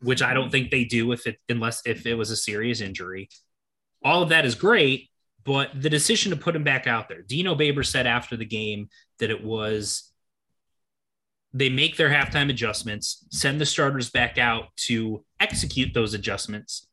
which 0.00 0.22
I 0.22 0.34
don't 0.34 0.50
think 0.50 0.70
they 0.70 0.84
do 0.84 1.12
if 1.12 1.26
it 1.26 1.36
unless 1.48 1.82
if 1.84 2.06
it 2.06 2.14
was 2.14 2.30
a 2.30 2.36
serious 2.36 2.80
injury. 2.80 3.28
All 4.04 4.22
of 4.22 4.30
that 4.30 4.44
is 4.44 4.54
great, 4.54 5.10
but 5.44 5.70
the 5.80 5.90
decision 5.90 6.30
to 6.30 6.36
put 6.36 6.56
him 6.56 6.64
back 6.64 6.86
out 6.86 7.08
there, 7.08 7.22
Dino 7.22 7.54
Babers 7.54 7.86
said 7.86 8.06
after 8.06 8.36
the 8.36 8.44
game 8.44 8.88
that 9.18 9.30
it 9.30 9.44
was 9.44 10.10
they 11.54 11.68
make 11.68 11.96
their 11.96 12.08
halftime 12.08 12.48
adjustments, 12.48 13.26
send 13.30 13.60
the 13.60 13.66
starters 13.66 14.08
back 14.10 14.38
out 14.38 14.74
to 14.76 15.22
execute 15.38 15.92
those 15.92 16.14
adjustments, 16.14 16.88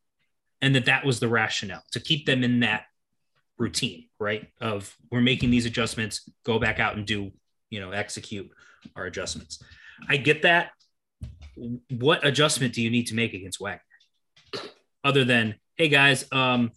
and 0.61 0.75
that 0.75 0.85
that 0.85 1.05
was 1.05 1.21
the 1.21 1.29
rationale 1.29 1.83
to 1.93 1.99
keep 1.99 2.25
them 2.25 2.43
in 2.43 2.59
that 2.59 2.83
routine, 3.59 4.05
right? 4.19 4.47
Of 4.59 4.95
we're 5.11 5.21
making 5.21 5.51
these 5.51 5.65
adjustments, 5.65 6.27
go 6.43 6.57
back 6.57 6.79
out 6.79 6.95
and 6.95 7.05
do, 7.05 7.31
you 7.69 7.79
know, 7.79 7.91
execute 7.91 8.49
our 8.95 9.05
adjustments. 9.05 9.61
I 10.07 10.17
get 10.17 10.41
that. 10.43 10.71
What 11.91 12.25
adjustment 12.25 12.73
do 12.73 12.81
you 12.81 12.89
need 12.89 13.07
to 13.07 13.15
make 13.15 13.33
against 13.33 13.59
Wagner? 13.59 13.81
Other 15.03 15.25
than, 15.25 15.55
hey 15.75 15.89
guys, 15.89 16.25
um, 16.31 16.71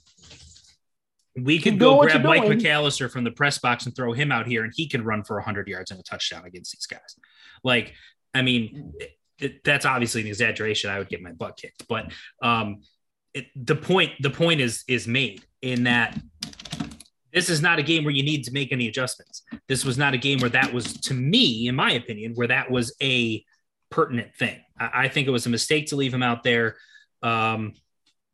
we 1.37 1.59
could 1.61 1.79
go 1.79 2.01
grab 2.01 2.23
Mike 2.25 2.43
doing. 2.43 2.59
McAllister 2.59 3.11
from 3.11 3.25
the 3.25 3.31
press 3.31 3.59
box 3.59 3.87
and 3.87 3.97
throw 3.97 4.13
him 4.13 4.31
out 4.31 4.47
here, 4.47 4.65
and 4.65 4.73
he 4.77 4.89
can 4.89 5.03
run 5.05 5.23
for 5.23 5.37
100 5.37 5.69
yards 5.69 5.91
and 5.91 5.99
a 5.99 6.03
touchdown 6.03 6.45
against 6.45 6.73
these 6.73 6.87
guys. 6.87 7.17
Like, 7.65 7.95
I 8.35 8.43
mean, 8.43 8.93
it, 8.99 9.11
it, 9.39 9.65
that's 9.65 9.87
obviously 9.87 10.23
an 10.23 10.27
exaggeration. 10.27 10.91
I 10.91 10.99
would 10.99 11.09
get 11.09 11.23
my 11.23 11.33
butt 11.33 11.57
kicked, 11.57 11.87
but 11.89 12.13
um, 12.43 12.83
it, 13.33 13.47
the 13.57 13.77
point 13.77 14.13
the 14.21 14.31
point 14.31 14.61
is 14.61 14.85
is 14.89 15.07
made 15.07 15.43
in 15.63 15.85
that 15.85 16.19
this 17.33 17.49
is 17.49 17.63
not 17.63 17.79
a 17.79 17.83
game 17.83 18.05
where 18.05 18.15
you 18.15 18.23
need 18.23 18.45
to 18.45 18.53
make 18.53 18.73
any 18.73 18.89
adjustments. 18.89 19.43
This 19.69 19.85
was 19.85 19.97
not 19.97 20.15
a 20.15 20.19
game 20.19 20.39
where 20.41 20.51
that 20.51 20.73
was, 20.73 20.95
to 21.03 21.15
me, 21.15 21.67
in 21.69 21.75
my 21.75 21.93
opinion, 21.93 22.33
where 22.35 22.49
that 22.49 22.71
was 22.71 22.95
a 23.03 23.45
pertinent 23.91 24.35
thing. 24.35 24.61
I, 24.79 25.05
I 25.05 25.09
think 25.09 25.29
it 25.29 25.33
was 25.33 25.47
a 25.47 25.51
mistake 25.51 25.89
to 25.89 25.97
leave 25.97 26.13
him 26.13 26.23
out 26.23 26.43
there. 26.43 26.77
Um, 27.23 27.75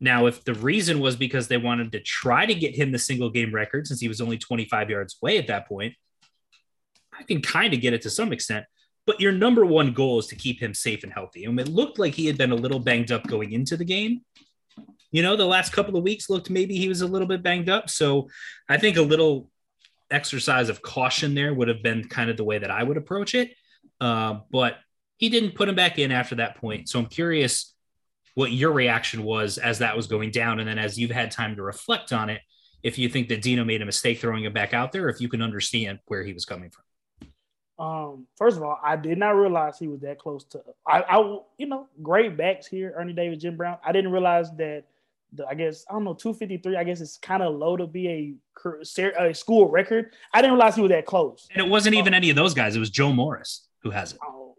now, 0.00 0.26
if 0.26 0.44
the 0.44 0.54
reason 0.54 1.00
was 1.00 1.16
because 1.16 1.48
they 1.48 1.56
wanted 1.56 1.92
to 1.92 2.00
try 2.00 2.46
to 2.46 2.54
get 2.54 2.76
him 2.76 2.92
the 2.92 2.98
single 2.98 3.30
game 3.30 3.52
record 3.52 3.86
since 3.86 4.00
he 4.00 4.08
was 4.08 4.20
only 4.20 4.38
25 4.38 4.90
yards 4.90 5.16
away 5.20 5.38
at 5.38 5.48
that 5.48 5.68
point, 5.68 5.94
I 7.18 7.24
can 7.24 7.42
kind 7.42 7.74
of 7.74 7.80
get 7.80 7.94
it 7.94 8.02
to 8.02 8.10
some 8.10 8.32
extent. 8.32 8.64
But 9.06 9.20
your 9.20 9.32
number 9.32 9.64
one 9.64 9.92
goal 9.92 10.18
is 10.18 10.26
to 10.28 10.36
keep 10.36 10.60
him 10.60 10.74
safe 10.74 11.02
and 11.02 11.12
healthy. 11.12 11.44
And 11.44 11.58
it 11.58 11.68
looked 11.68 11.98
like 11.98 12.14
he 12.14 12.26
had 12.26 12.38
been 12.38 12.52
a 12.52 12.56
little 12.56 12.78
banged 12.78 13.10
up 13.10 13.26
going 13.26 13.52
into 13.52 13.76
the 13.76 13.84
game. 13.84 14.20
You 15.10 15.22
know, 15.22 15.36
the 15.36 15.46
last 15.46 15.72
couple 15.72 15.96
of 15.96 16.04
weeks 16.04 16.28
looked 16.28 16.50
maybe 16.50 16.76
he 16.76 16.88
was 16.88 17.00
a 17.00 17.06
little 17.06 17.28
bit 17.28 17.42
banged 17.42 17.68
up. 17.68 17.88
So 17.88 18.28
I 18.68 18.76
think 18.76 18.96
a 18.96 19.02
little 19.02 19.50
exercise 20.10 20.68
of 20.68 20.82
caution 20.82 21.34
there 21.34 21.52
would 21.52 21.68
have 21.68 21.82
been 21.82 22.08
kind 22.08 22.30
of 22.30 22.36
the 22.36 22.44
way 22.44 22.58
that 22.58 22.70
I 22.70 22.82
would 22.82 22.96
approach 22.96 23.34
it. 23.34 23.52
Uh, 24.00 24.40
but 24.50 24.76
he 25.16 25.28
didn't 25.28 25.54
put 25.54 25.68
him 25.68 25.74
back 25.74 25.98
in 25.98 26.12
after 26.12 26.36
that 26.36 26.56
point. 26.56 26.88
So 26.88 26.98
I'm 26.98 27.06
curious 27.06 27.74
what 28.34 28.52
your 28.52 28.72
reaction 28.72 29.24
was 29.24 29.58
as 29.58 29.80
that 29.80 29.96
was 29.96 30.06
going 30.06 30.30
down. 30.30 30.60
And 30.60 30.68
then 30.68 30.78
as 30.78 30.98
you've 30.98 31.10
had 31.10 31.30
time 31.30 31.56
to 31.56 31.62
reflect 31.62 32.12
on 32.12 32.30
it, 32.30 32.40
if 32.82 32.96
you 32.96 33.08
think 33.08 33.28
that 33.28 33.42
Dino 33.42 33.64
made 33.64 33.82
a 33.82 33.86
mistake 33.86 34.20
throwing 34.20 34.44
him 34.44 34.52
back 34.52 34.72
out 34.72 34.92
there, 34.92 35.08
if 35.08 35.20
you 35.20 35.28
can 35.28 35.42
understand 35.42 35.98
where 36.06 36.22
he 36.22 36.32
was 36.32 36.44
coming 36.44 36.70
from. 36.70 36.84
Um, 37.78 38.26
first 38.36 38.56
of 38.56 38.62
all, 38.62 38.78
I 38.82 38.96
did 38.96 39.18
not 39.18 39.30
realize 39.30 39.78
he 39.78 39.86
was 39.86 40.00
that 40.00 40.18
close 40.18 40.44
to. 40.46 40.60
I, 40.86 41.02
I, 41.02 41.38
you 41.58 41.66
know, 41.66 41.86
great 42.02 42.36
backs 42.36 42.66
here, 42.66 42.92
Ernie 42.96 43.12
Davis, 43.12 43.38
Jim 43.38 43.56
Brown. 43.56 43.78
I 43.84 43.92
didn't 43.92 44.12
realize 44.12 44.50
that. 44.56 44.84
The, 45.34 45.46
I 45.46 45.52
guess 45.52 45.84
I 45.90 45.92
don't 45.92 46.04
know, 46.04 46.14
two 46.14 46.32
fifty 46.32 46.56
three. 46.56 46.76
I 46.76 46.84
guess 46.84 47.02
it's 47.02 47.18
kind 47.18 47.42
of 47.42 47.54
low 47.54 47.76
to 47.76 47.86
be 47.86 48.34
a, 48.64 48.80
a 49.20 49.34
school 49.34 49.68
record. 49.68 50.14
I 50.32 50.40
didn't 50.40 50.54
realize 50.54 50.74
he 50.74 50.80
was 50.80 50.90
that 50.90 51.04
close. 51.04 51.46
And 51.54 51.64
it 51.64 51.68
wasn't 51.68 51.96
even 51.96 52.14
any 52.14 52.30
of 52.30 52.36
those 52.36 52.54
guys. 52.54 52.74
It 52.74 52.78
was 52.78 52.88
Joe 52.88 53.12
Morris 53.12 53.68
who 53.82 53.90
has 53.90 54.14
it. 54.14 54.18
Oh, 54.24 54.56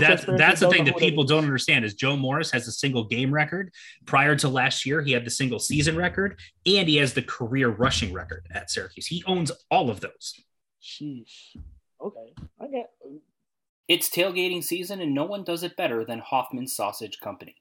that's 0.00 0.24
that's 0.24 0.60
the 0.60 0.68
thing 0.68 0.84
that 0.84 0.96
people 0.96 1.24
don't 1.24 1.44
understand 1.44 1.84
is 1.84 1.94
Joe 1.94 2.16
Morris 2.16 2.50
has 2.50 2.68
a 2.68 2.72
single 2.72 3.04
game 3.04 3.32
record. 3.32 3.72
Prior 4.06 4.36
to 4.36 4.48
last 4.48 4.86
year, 4.86 5.02
he 5.02 5.12
had 5.12 5.24
the 5.24 5.30
single 5.30 5.58
season 5.58 5.96
record, 5.96 6.38
and 6.66 6.88
he 6.88 6.96
has 6.96 7.14
the 7.14 7.22
career 7.22 7.68
rushing 7.68 8.12
record 8.12 8.46
at 8.52 8.70
Syracuse. 8.70 9.06
He 9.06 9.24
owns 9.26 9.50
all 9.70 9.90
of 9.90 10.00
those. 10.00 10.34
Sheesh. 10.82 11.56
Okay, 12.02 12.32
I 12.60 12.66
get. 12.66 12.90
It's 13.88 14.08
tailgating 14.08 14.64
season, 14.64 15.00
and 15.00 15.14
no 15.14 15.24
one 15.24 15.44
does 15.44 15.62
it 15.62 15.76
better 15.76 16.04
than 16.04 16.20
Hoffman 16.20 16.66
Sausage 16.66 17.20
Company. 17.20 17.56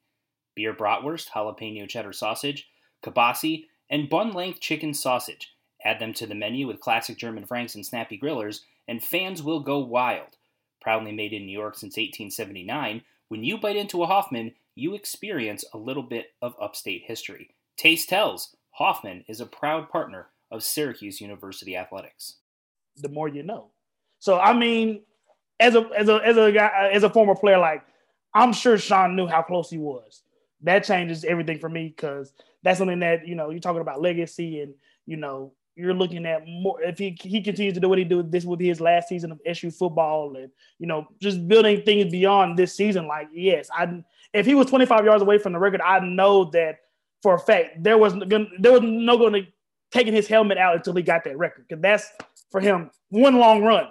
Beer 0.55 0.74
bratwurst, 0.74 1.29
jalapeno 1.29 1.88
cheddar 1.88 2.13
sausage, 2.13 2.67
kielbasa, 3.03 3.65
and 3.89 4.10
bun-length 4.10 4.60
chicken 4.60 4.93
sausage. 4.93 5.55
Add 5.83 6.00
them 6.00 6.13
to 6.13 6.27
the 6.27 6.36
menu 6.36 6.67
with 6.67 6.79
classic 6.79 7.17
German 7.17 7.45
franks 7.45 7.75
and 7.75 7.86
snappy 7.86 8.17
grillers, 8.17 8.62
and 8.88 9.03
fans 9.03 9.41
will 9.43 9.62
go 9.62 9.79
wild 9.79 10.38
proudly 10.81 11.12
made 11.13 11.31
in 11.31 11.45
New 11.45 11.57
York 11.57 11.75
since 11.75 11.95
1879, 11.95 13.03
when 13.29 13.43
you 13.43 13.57
bite 13.57 13.77
into 13.77 14.03
a 14.03 14.07
Hoffman, 14.07 14.53
you 14.75 14.93
experience 14.95 15.63
a 15.74 15.77
little 15.77 16.03
bit 16.03 16.33
of 16.41 16.55
upstate 16.60 17.03
history. 17.05 17.51
Taste 17.77 18.10
tells 18.10 18.55
Hoffman 18.71 19.24
is 19.27 19.39
a 19.39 19.45
proud 19.45 19.89
partner 19.89 20.27
of 20.50 20.63
Syracuse 20.63 21.21
University 21.21 21.77
Athletics. 21.77 22.38
The 22.98 23.10
more 23.10 23.29
you 23.29 23.43
know. 23.43 23.67
So 24.22 24.40
I 24.40 24.54
mean, 24.54 25.01
as 25.60 25.74
a 25.74 25.90
as 25.98 26.08
a 26.08 26.16
as 26.24 26.38
a 26.38 26.51
guy 26.51 26.92
as 26.94 27.04
a 27.04 27.10
former 27.10 27.36
player, 27.36 27.58
like 27.58 27.84
I'm 28.36 28.54
sure 28.54 28.78
Sean 28.78 29.16
knew 29.16 29.28
how 29.28 29.42
close 29.42 29.70
he 29.70 29.80
was. 29.80 30.22
That 30.62 30.84
changes 30.84 31.25
everything 31.25 31.58
for 31.58 31.70
me 31.70 31.88
because 31.88 32.32
that's 32.62 32.78
something 32.78 33.00
that 33.00 33.28
you 33.28 33.34
know 33.34 33.50
you're 33.50 33.60
talking 33.60 33.82
about 33.82 34.00
legacy 34.00 34.62
and 34.62 34.75
you 35.08 35.18
know 35.18 35.54
you're 35.75 35.96
looking 35.96 36.28
at 36.28 36.46
more 36.46 36.80
if 36.84 37.00
he 37.00 37.18
he 37.20 37.42
continues 37.42 37.74
to 37.74 37.80
do 37.80 37.90
what 37.90 37.98
he 37.98 38.04
do 38.04 38.22
this 38.22 38.46
will 38.46 38.58
be 38.58 38.68
his 38.68 38.80
last 38.80 39.10
season 39.10 39.32
of 39.32 39.42
SU 39.44 39.72
football 39.72 40.36
and 40.36 40.51
you 40.78 40.86
know 40.86 41.08
just 41.20 41.48
building 41.48 41.82
things 41.82 42.12
beyond 42.12 42.60
this 42.60 42.75
season 42.75 43.08
like 43.08 43.28
yes 43.34 43.70
I 43.74 44.04
if 44.34 44.46
he 44.46 44.54
was 44.54 44.68
25 44.68 45.04
yards 45.04 45.24
away 45.24 45.40
from 45.40 45.54
the 45.54 45.60
record 45.60 45.82
I 45.82 46.00
know 46.00 46.46
that 46.51 46.82
for 47.24 47.34
a 47.34 47.40
fact 47.40 47.82
there 47.82 47.98
was 47.98 48.13
there 48.60 48.72
was 48.72 48.82
no 48.84 49.18
going 49.18 49.34
to 49.34 49.48
taking 49.92 50.13
his 50.13 50.28
helmet 50.28 50.60
out 50.60 50.75
until 50.75 50.94
he 50.94 51.01
got 51.01 51.24
that 51.24 51.40
record 51.40 51.66
because 51.68 51.82
that's 51.82 52.08
for 52.51 52.62
him 52.62 52.92
one 53.10 53.40
long 53.40 53.63
run 53.63 53.88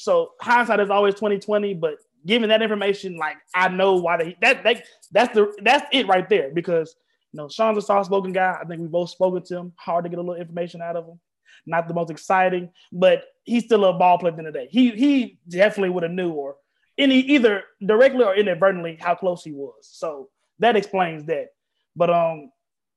so 0.00 0.32
hindsight 0.40 0.80
is 0.80 0.90
always 0.90 1.14
2020 1.14 1.74
but 1.74 1.96
given 2.26 2.48
that 2.48 2.62
information 2.62 3.16
like 3.16 3.36
I 3.54 3.68
know 3.68 3.96
why 3.96 4.16
they, 4.16 4.36
that 4.40 4.62
that 4.64 4.84
that's 5.10 5.34
the 5.34 5.52
that's 5.62 5.86
it 5.92 6.06
right 6.06 6.28
there 6.28 6.50
because 6.52 6.96
you 7.32 7.38
know, 7.38 7.48
Sean's 7.48 7.78
a 7.78 7.82
soft 7.82 8.06
spoken 8.06 8.32
guy. 8.32 8.58
I 8.60 8.64
think 8.64 8.80
we 8.80 8.88
both 8.88 9.10
spoken 9.10 9.42
to 9.44 9.56
him. 9.56 9.72
Hard 9.76 10.04
to 10.04 10.10
get 10.10 10.18
a 10.18 10.22
little 10.22 10.40
information 10.40 10.82
out 10.82 10.96
of 10.96 11.06
him. 11.06 11.20
Not 11.66 11.86
the 11.86 11.94
most 11.94 12.10
exciting, 12.10 12.70
but 12.92 13.24
he's 13.44 13.64
still 13.64 13.84
a 13.84 13.92
ball 13.92 14.18
player 14.18 14.32
of 14.32 14.44
the 14.44 14.50
day. 14.50 14.68
He 14.70 14.90
he 14.90 15.38
definitely 15.48 15.90
would 15.90 16.02
have 16.02 16.12
knew 16.12 16.30
or 16.30 16.56
any 16.98 17.20
either 17.20 17.62
directly 17.84 18.24
or 18.24 18.34
inadvertently 18.34 18.96
how 19.00 19.14
close 19.14 19.44
he 19.44 19.52
was. 19.52 19.74
So 19.82 20.28
that 20.58 20.76
explains 20.76 21.26
that. 21.26 21.48
But 21.94 22.10
um, 22.10 22.50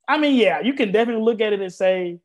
I 0.07 0.17
mean, 0.17 0.35
yeah, 0.35 0.61
you 0.61 0.73
can 0.73 0.91
definitely 0.91 1.23
look 1.23 1.41
at 1.41 1.53
it 1.53 1.61
and 1.61 1.73
say, 1.73 2.19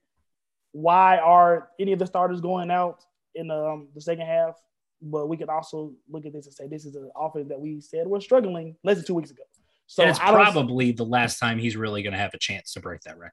why 0.73 1.19
are 1.19 1.69
any 1.79 1.93
of 1.93 1.99
the 1.99 2.07
starters 2.07 2.41
going 2.41 2.71
out 2.71 3.05
in 3.35 3.51
um, 3.51 3.89
the 3.95 4.01
second 4.01 4.27
half? 4.27 4.55
But 5.01 5.29
we 5.29 5.37
could 5.37 5.49
also 5.49 5.93
look 6.11 6.27
at 6.27 6.33
this 6.33 6.47
and 6.47 6.55
say 6.55 6.67
this 6.67 6.85
is 6.85 6.97
an 6.97 7.11
offense 7.17 7.49
that 7.49 7.61
we 7.61 7.81
said 7.81 8.07
was 8.07 8.25
struggling 8.25 8.77
less 8.83 8.97
than 8.97 9.07
two 9.07 9.15
weeks 9.15 9.31
ago. 9.31 9.43
So 9.87 10.03
and 10.03 10.11
it's 10.11 10.19
probably 10.19 10.93
the 10.93 11.05
last 11.05 11.39
time 11.39 11.59
he's 11.59 11.77
really 11.77 12.03
going 12.03 12.13
to 12.13 12.19
have 12.19 12.35
a 12.35 12.39
chance 12.39 12.73
to 12.75 12.81
break 12.81 13.01
that 13.03 13.19
record, 13.19 13.33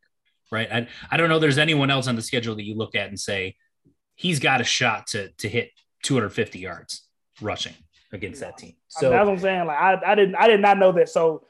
right? 0.51 0.71
I, 0.71 0.87
I 1.11 1.17
don't 1.17 1.27
know. 1.27 1.39
There's 1.39 1.57
anyone 1.57 1.89
else 1.89 2.07
on 2.07 2.15
the 2.15 2.21
schedule 2.21 2.55
that 2.55 2.63
you 2.63 2.75
look 2.75 2.95
at 2.95 3.09
and 3.09 3.19
say 3.19 3.55
he's 4.15 4.39
got 4.39 4.61
a 4.61 4.63
shot 4.63 5.07
to 5.07 5.29
to 5.39 5.49
hit 5.49 5.71
250 6.03 6.59
yards 6.59 7.03
rushing 7.41 7.73
against 8.13 8.39
that 8.41 8.57
team. 8.57 8.75
So 8.87 9.09
that's 9.09 9.25
what 9.25 9.33
I'm 9.33 9.39
saying. 9.39 9.65
Like 9.65 9.77
I, 9.77 9.99
I 10.05 10.15
didn't 10.15 10.35
I 10.35 10.47
did 10.47 10.61
not 10.61 10.77
know 10.77 10.91
that. 10.93 11.09
So 11.09 11.45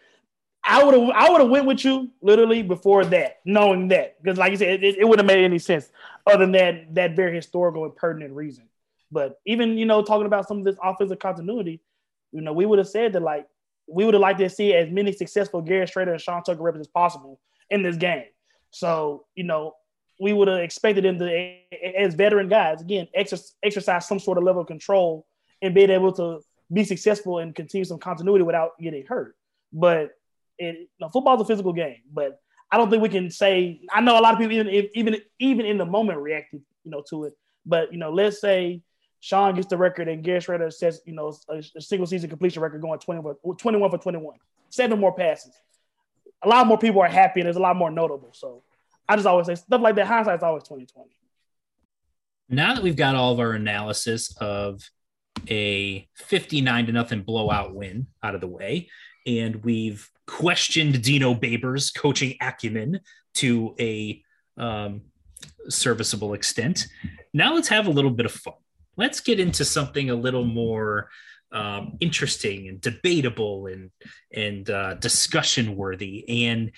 I 0.64 0.84
would 0.84 0.96
have 0.96 1.10
I 1.12 1.30
would 1.30 1.42
have 1.42 1.50
went 1.50 1.68
with 1.68 1.86
you 1.86 2.12
literally 2.22 2.64
before 2.64 3.06
that, 3.06 3.38
knowing 3.46 3.90
that 3.90 4.22
because 4.22 4.38
like 4.38 4.52
you 4.52 4.58
said, 4.58 4.84
it, 4.84 4.98
it 4.98 5.08
wouldn't 5.08 5.30
have 5.30 5.38
made 5.38 5.46
any 5.46 5.60
sense 5.60 5.92
other 6.26 6.40
than 6.40 6.52
that 6.54 6.96
that 6.96 7.16
very 7.16 7.36
historical 7.36 7.86
and 7.86 7.96
pertinent 7.96 8.34
reason. 8.34 8.68
But 9.16 9.40
even 9.46 9.78
you 9.78 9.86
know 9.86 10.04
talking 10.04 10.28
about 10.28 10.48
some 10.48 10.60
of 10.60 10.66
this 10.66 10.76
offensive 10.84 11.20
continuity, 11.20 11.82
you 12.34 12.42
know 12.42 12.54
we 12.54 12.66
would 12.66 12.80
have 12.80 12.90
said 12.90 13.14
that 13.14 13.22
like 13.22 13.48
we 13.88 14.04
would 14.04 14.14
have 14.14 14.22
liked 14.22 14.40
to 14.40 14.50
see 14.50 14.74
as 14.74 14.92
many 14.92 15.12
successful 15.12 15.62
Garrett 15.62 15.90
Shrader 15.90 16.12
and 16.12 16.22
Sean 16.22 16.44
Tucker 16.44 16.62
reps 16.62 16.80
as 16.80 16.88
possible 16.88 17.40
in 17.70 17.82
this 17.82 17.96
game. 17.96 18.26
So, 18.72 19.26
you 19.36 19.44
know, 19.44 19.76
we 20.20 20.34
would 20.34 20.48
have 20.48 20.60
expected 20.60 21.06
them 21.06 21.20
to, 21.20 21.58
as 21.98 22.14
veteran 22.16 22.50
guys, 22.50 22.82
again, 22.82 23.08
exercise, 23.14 23.54
exercise 23.64 24.08
some 24.08 24.20
sort 24.20 24.38
of 24.38 24.44
level 24.44 24.62
of 24.62 24.68
control 24.68 25.26
and 25.62 25.74
being 25.74 25.90
able 25.90 26.12
to 26.14 26.42
be 26.74 26.84
successful 26.84 27.40
and 27.40 27.56
continue 27.56 27.86
some 27.86 28.00
continuity 28.00 28.44
without 28.44 28.72
getting 28.82 29.06
hurt. 29.06 29.36
But 29.72 30.12
it, 30.58 30.76
you 30.76 30.88
know, 31.00 31.10
football's 31.10 31.42
a 31.42 31.46
physical 31.46 31.74
game, 31.74 32.02
but 32.12 32.40
I 32.72 32.78
don't 32.78 32.90
think 32.90 33.04
we 33.04 33.10
can 33.10 33.30
say. 33.30 33.82
I 33.94 34.02
know 34.02 34.20
a 34.20 34.22
lot 34.22 34.34
of 34.34 34.40
people 34.40 34.54
even 34.54 34.90
even 34.96 35.22
even 35.40 35.66
in 35.66 35.78
the 35.78 35.86
moment 35.86 36.20
reacted, 36.20 36.62
you 36.84 36.92
know, 36.92 37.04
to 37.10 37.26
it. 37.26 37.34
But 37.66 37.92
you 37.92 38.00
know, 38.00 38.12
let's 38.12 38.42
say 38.42 38.82
Sean 39.26 39.56
gets 39.56 39.66
the 39.66 39.76
record 39.76 40.08
and 40.08 40.24
Garrett 40.24 40.44
Shrader 40.44 40.72
says, 40.72 41.02
you 41.04 41.14
know, 41.14 41.36
a, 41.50 41.56
a 41.76 41.82
single 41.82 42.06
season 42.06 42.30
completion 42.30 42.62
record 42.62 42.80
going 42.80 43.00
21, 43.00 43.34
21 43.58 43.90
for 43.90 43.98
21, 43.98 44.36
seven 44.70 45.00
more 45.00 45.16
passes. 45.16 45.60
A 46.44 46.48
lot 46.48 46.68
more 46.68 46.78
people 46.78 47.02
are 47.02 47.08
happy 47.08 47.40
and 47.40 47.50
it's 47.50 47.58
a 47.58 47.62
lot 47.62 47.76
more 47.76 47.90
notable. 47.90 48.30
So 48.34 48.62
I 49.10 49.16
just 49.16 49.26
always 49.26 49.48
say 49.48 49.56
stuff 49.56 49.82
like 49.82 49.96
that. 49.96 50.06
Hindsight's 50.06 50.44
always 50.44 50.62
2020. 50.62 51.10
Now 52.50 52.76
that 52.76 52.84
we've 52.84 52.96
got 52.96 53.16
all 53.16 53.34
of 53.34 53.40
our 53.40 53.54
analysis 53.54 54.32
of 54.40 54.88
a 55.50 56.08
59 56.14 56.86
to 56.86 56.92
nothing 56.92 57.24
blowout 57.24 57.74
win 57.74 58.06
out 58.22 58.36
of 58.36 58.42
the 58.42 58.48
way, 58.48 58.90
and 59.26 59.56
we've 59.64 60.08
questioned 60.28 61.02
Dino 61.02 61.34
Babers' 61.34 61.92
coaching 61.92 62.36
acumen 62.42 63.00
to 63.36 63.74
a 63.80 64.22
um, 64.56 65.02
serviceable 65.68 66.36
extent. 66.36 66.86
Now 67.34 67.56
let's 67.56 67.70
have 67.70 67.88
a 67.88 67.92
little 67.92 68.12
bit 68.12 68.28
of 68.28 68.32
fun 68.32 68.54
let's 68.98 69.20
get 69.20 69.40
into 69.40 69.66
something 69.66 70.10
a 70.10 70.16
little 70.16 70.46
more 70.46 71.10
um, 71.52 71.98
interesting 72.00 72.68
and 72.68 72.82
debatable 72.82 73.68
and 73.68 73.90
and 74.34 74.70
uh, 74.70 74.96
discussion 74.96 75.76
worthy. 75.76 76.46
And 76.46 76.72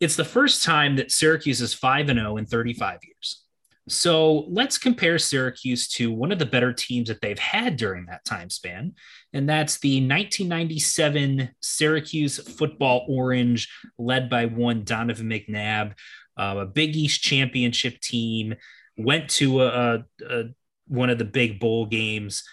it's 0.00 0.16
the 0.16 0.24
first 0.24 0.64
time 0.64 0.96
that 0.96 1.10
Syracuse 1.10 1.60
is 1.60 1.72
five 1.72 2.08
and 2.08 2.18
zero 2.18 2.32
oh 2.32 2.36
in 2.36 2.46
35 2.46 3.00
years. 3.02 3.44
So 3.88 4.46
let's 4.48 4.78
compare 4.78 5.18
Syracuse 5.18 5.88
to 5.88 6.10
one 6.10 6.32
of 6.32 6.38
the 6.38 6.46
better 6.46 6.72
teams 6.72 7.08
that 7.08 7.20
they've 7.20 7.38
had 7.38 7.76
during 7.76 8.06
that 8.06 8.24
time 8.24 8.48
span, 8.48 8.94
and 9.34 9.48
that's 9.48 9.78
the 9.78 9.96
1997 9.96 11.50
Syracuse 11.60 12.38
Football 12.56 13.04
Orange, 13.08 13.68
led 13.98 14.30
by 14.30 14.46
one 14.46 14.84
Donovan 14.84 15.28
McNabb, 15.28 15.92
uh, 16.38 16.56
a 16.60 16.66
Big 16.66 16.96
East 16.96 17.20
championship 17.20 18.00
team. 18.00 18.54
Went 18.96 19.28
to 19.30 19.62
a, 19.62 20.04
a, 20.26 20.44
one 20.86 21.10
of 21.10 21.18
the 21.18 21.24
big 21.24 21.60
bowl 21.60 21.86
games, 21.86 22.44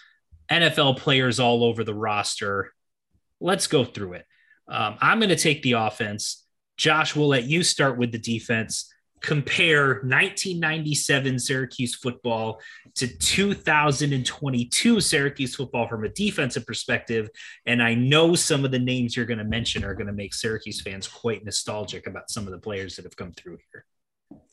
NFL 0.50 0.98
players 0.98 1.40
all 1.40 1.64
over 1.64 1.84
the 1.84 1.94
roster. 1.94 2.72
Let's 3.40 3.66
go 3.66 3.84
through 3.84 4.14
it. 4.14 4.26
Um, 4.68 4.96
I'm 5.00 5.18
going 5.18 5.30
to 5.30 5.36
take 5.36 5.62
the 5.62 5.72
offense. 5.72 6.46
Josh, 6.76 7.14
we'll 7.14 7.28
let 7.28 7.44
you 7.44 7.62
start 7.62 7.98
with 7.98 8.12
the 8.12 8.18
defense. 8.18 8.88
Compare 9.20 10.00
1997 10.02 11.38
Syracuse 11.38 11.94
football 11.94 12.60
to 12.96 13.06
2022 13.06 15.00
Syracuse 15.00 15.54
football 15.54 15.86
from 15.86 16.04
a 16.04 16.08
defensive 16.08 16.66
perspective. 16.66 17.28
And 17.64 17.80
I 17.80 17.94
know 17.94 18.34
some 18.34 18.64
of 18.64 18.72
the 18.72 18.80
names 18.80 19.16
you're 19.16 19.26
going 19.26 19.38
to 19.38 19.44
mention 19.44 19.84
are 19.84 19.94
going 19.94 20.08
to 20.08 20.12
make 20.12 20.34
Syracuse 20.34 20.80
fans 20.80 21.06
quite 21.06 21.44
nostalgic 21.44 22.08
about 22.08 22.30
some 22.30 22.46
of 22.46 22.52
the 22.52 22.58
players 22.58 22.96
that 22.96 23.04
have 23.04 23.16
come 23.16 23.32
through 23.32 23.58
here. 23.72 23.84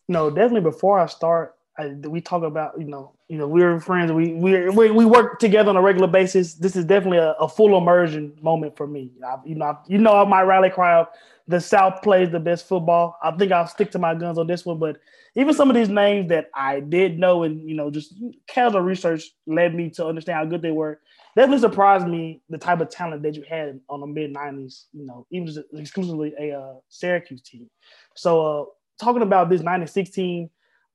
No, 0.08 0.30
definitely. 0.30 0.70
Before 0.70 1.00
I 1.00 1.08
start, 1.08 1.56
I, 1.80 1.88
we 2.08 2.20
talk 2.20 2.44
about 2.44 2.74
you 2.78 2.86
know 2.86 3.14
you 3.28 3.38
know 3.38 3.48
we're 3.48 3.80
friends. 3.80 4.12
We 4.12 4.34
we 4.34 4.70
we 4.70 5.06
work 5.06 5.40
together 5.40 5.70
on 5.70 5.78
a 5.78 5.82
regular 5.82 6.08
basis. 6.08 6.56
This 6.56 6.76
is 6.76 6.86
definitely 6.86 7.20
a, 7.20 7.32
a 7.34 7.48
full 7.48 7.78
immersion 7.78 8.36
moment 8.42 8.76
for 8.76 8.86
me. 8.86 9.12
I, 9.26 9.38
you 9.46 9.56
know 9.56 9.66
I, 9.66 9.78
you 9.88 9.98
know 9.98 10.26
my 10.26 10.42
rally 10.42 10.70
cry 10.70 11.06
the 11.50 11.60
south 11.60 12.04
plays 12.04 12.30
the 12.30 12.40
best 12.40 12.68
football. 12.68 13.18
I 13.24 13.32
think 13.32 13.52
i'll 13.52 13.68
stick 13.68 13.92
to 13.92 14.00
my 14.00 14.14
guns 14.14 14.38
on 14.38 14.48
this 14.48 14.66
one 14.66 14.78
but 14.78 14.98
even 15.36 15.54
some 15.54 15.70
of 15.70 15.76
these 15.76 15.90
names 15.90 16.30
that 16.30 16.50
i 16.56 16.80
did 16.80 17.18
know 17.20 17.44
and 17.44 17.68
you 17.68 17.76
know 17.76 17.90
just 17.90 18.14
casual 18.48 18.82
research 18.82 19.24
led 19.48 19.74
me 19.74 19.90
to 19.92 20.06
understand 20.06 20.38
how 20.38 20.46
good 20.46 20.62
they 20.62 20.72
were. 20.72 21.00
Definitely 21.36 21.62
surprised 21.62 22.08
me 22.08 22.42
the 22.50 22.58
type 22.58 22.82
of 22.82 22.90
talent 22.90 23.24
that 23.24 23.36
you 23.36 23.44
had 23.50 23.80
on 23.90 24.02
the 24.02 24.08
mid 24.08 24.34
90s 24.34 24.86
you 24.94 25.06
know 25.06 25.26
even 25.32 25.52
exclusively 25.74 26.34
a 26.40 26.52
uh, 26.52 26.74
syracuse 26.90 27.42
team. 27.42 27.68
So 28.16 28.46
uh 28.46 28.66
talking 29.04 29.22
about 29.22 29.50
this 29.50 29.62
96 29.62 30.10
team 30.10 30.50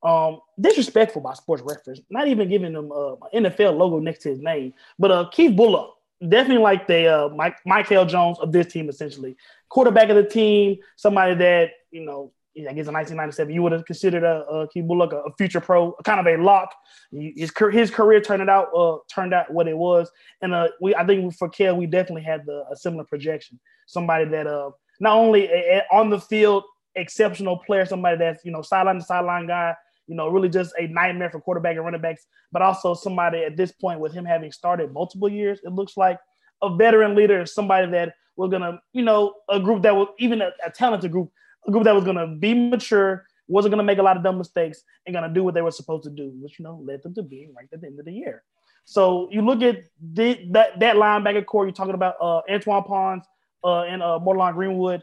um, 0.05 0.41
disrespectful 0.61 1.23
by 1.23 1.35
sports 1.35 1.63
reference, 1.65 2.01
not 2.11 2.29
even 2.29 2.49
giving 2.49 2.77
uh, 2.77 3.15
an 3.33 3.45
NFL 3.45 3.77
logo 3.77 3.99
next 3.99 4.21
to 4.23 4.29
his 4.29 4.41
name. 4.41 4.75
But 4.99 5.11
uh, 5.11 5.29
Keith 5.31 5.53
Bulluck, 5.53 5.93
definitely 6.29 6.63
like 6.63 6.87
the 6.87 7.07
uh, 7.07 7.29
Mike 7.31 7.57
Michael 7.65 8.05
Jones 8.05 8.39
of 8.39 8.53
this 8.53 8.73
team, 8.73 8.89
essentially 8.89 9.37
quarterback 9.71 10.11
of 10.11 10.17
the 10.17 10.25
team, 10.25 10.79
somebody 10.97 11.35
that 11.35 11.71
you 11.91 12.05
know. 12.05 12.33
I 12.57 12.71
guess 12.73 12.87
in 12.87 12.95
1997, 12.95 13.53
you 13.53 13.65
would 13.65 13.73
have 13.73 13.85
considered 13.85 14.23
a, 14.23 14.45
a 14.47 14.69
Keith 14.69 14.85
Bulluck 14.85 15.13
a, 15.13 15.25
future 15.37 15.59
pro, 15.59 15.93
kind 16.05 16.21
of 16.21 16.27
a 16.29 16.41
lock. 16.41 16.73
His, 17.11 17.51
his 17.73 17.91
career 17.91 18.21
turned 18.21 18.49
out 18.49 18.69
uh, 18.73 18.99
turned 19.13 19.35
out 19.35 19.53
what 19.53 19.67
it 19.67 19.77
was, 19.77 20.09
and 20.41 20.55
uh, 20.55 20.69
we 20.81 20.95
I 20.95 21.05
think 21.05 21.35
for 21.35 21.49
Kel 21.49 21.77
we 21.77 21.87
definitely 21.87 22.23
had 22.23 22.47
the, 22.47 22.65
a 22.71 22.77
similar 22.77 23.03
projection. 23.03 23.59
Somebody 23.87 24.27
that 24.27 24.47
uh, 24.47 24.71
not 25.01 25.17
only 25.17 25.49
a, 25.49 25.79
a, 25.79 25.83
on 25.91 26.11
the 26.11 26.21
field 26.21 26.63
exceptional 26.95 27.57
player, 27.57 27.87
somebody 27.87 28.19
that's 28.19 28.45
you 28.45 28.53
know 28.53 28.63
sideline 28.63 29.01
to 29.01 29.03
sideline 29.03 29.49
guy, 29.49 29.75
you 30.07 30.15
know, 30.15 30.29
really 30.29 30.49
just 30.49 30.75
a 30.79 30.87
nightmare 30.89 31.31
for 31.31 31.41
quarterback 31.41 31.77
and 31.77 31.85
running 31.85 32.01
backs, 32.01 32.27
but 32.53 32.63
also 32.63 32.95
somebody 32.95 33.43
at 33.45 33.57
this 33.57 33.73
point 33.73 34.01
with 34.01 34.13
him 34.13 34.25
having 34.25 34.53
started 34.53 34.93
multiple 34.93 35.29
years, 35.29 35.61
it 35.65 35.73
looks 35.73 35.97
like 35.97 36.19
a 36.63 36.75
veteran 36.77 37.15
leader 37.15 37.45
somebody 37.47 37.91
that 37.91 38.15
was 38.37 38.51
gonna, 38.51 38.81
you 38.93 39.03
know, 39.03 39.35
a 39.49 39.61
group 39.61 39.83
that 39.83 39.95
was 39.95 40.09
even 40.19 40.43
a, 40.43 40.51
a 40.65 40.71
talented 40.71 41.13
group, 41.13 41.31
a 41.67 41.71
group 41.71 41.85
that 41.85 41.95
was 41.95 42.05
gonna 42.05 42.27
be 42.37 42.55
mature, 42.55 43.25
wasn't 43.49 43.71
gonna 43.71 43.83
make 43.83 43.99
a 43.99 44.03
lot 44.03 44.17
of 44.17 44.23
dumb 44.23 44.39
mistakes, 44.39 44.83
and 45.07 45.15
gonna 45.15 45.33
do 45.33 45.45
what 45.45 45.55
they 45.55 45.63
were 45.63 45.71
supposed 45.71 46.05
to 46.05 46.11
do, 46.11 46.33
which 46.41 46.59
you 46.59 46.65
know 46.65 46.81
led 46.85 47.03
them 47.03 47.15
to 47.15 47.23
being 47.23 47.53
ranked 47.57 47.73
at 47.73 47.81
the 47.81 47.87
end 47.87 47.99
of 47.99 48.05
the 48.05 48.13
year. 48.13 48.43
So 48.85 49.29
you 49.31 49.43
look 49.43 49.63
at 49.63 49.85
the, 50.01 50.47
that 50.51 50.81
that 50.81 50.97
linebacker 50.97 51.45
corps. 51.47 51.65
You're 51.65 51.73
talking 51.73 51.95
about 51.95 52.17
uh, 52.21 52.43
Antwaune 52.51 52.87
Ponds 52.87 53.27
uh, 53.63 53.83
and 53.83 54.03
uh, 54.03 54.19
Greenwood. 54.19 55.03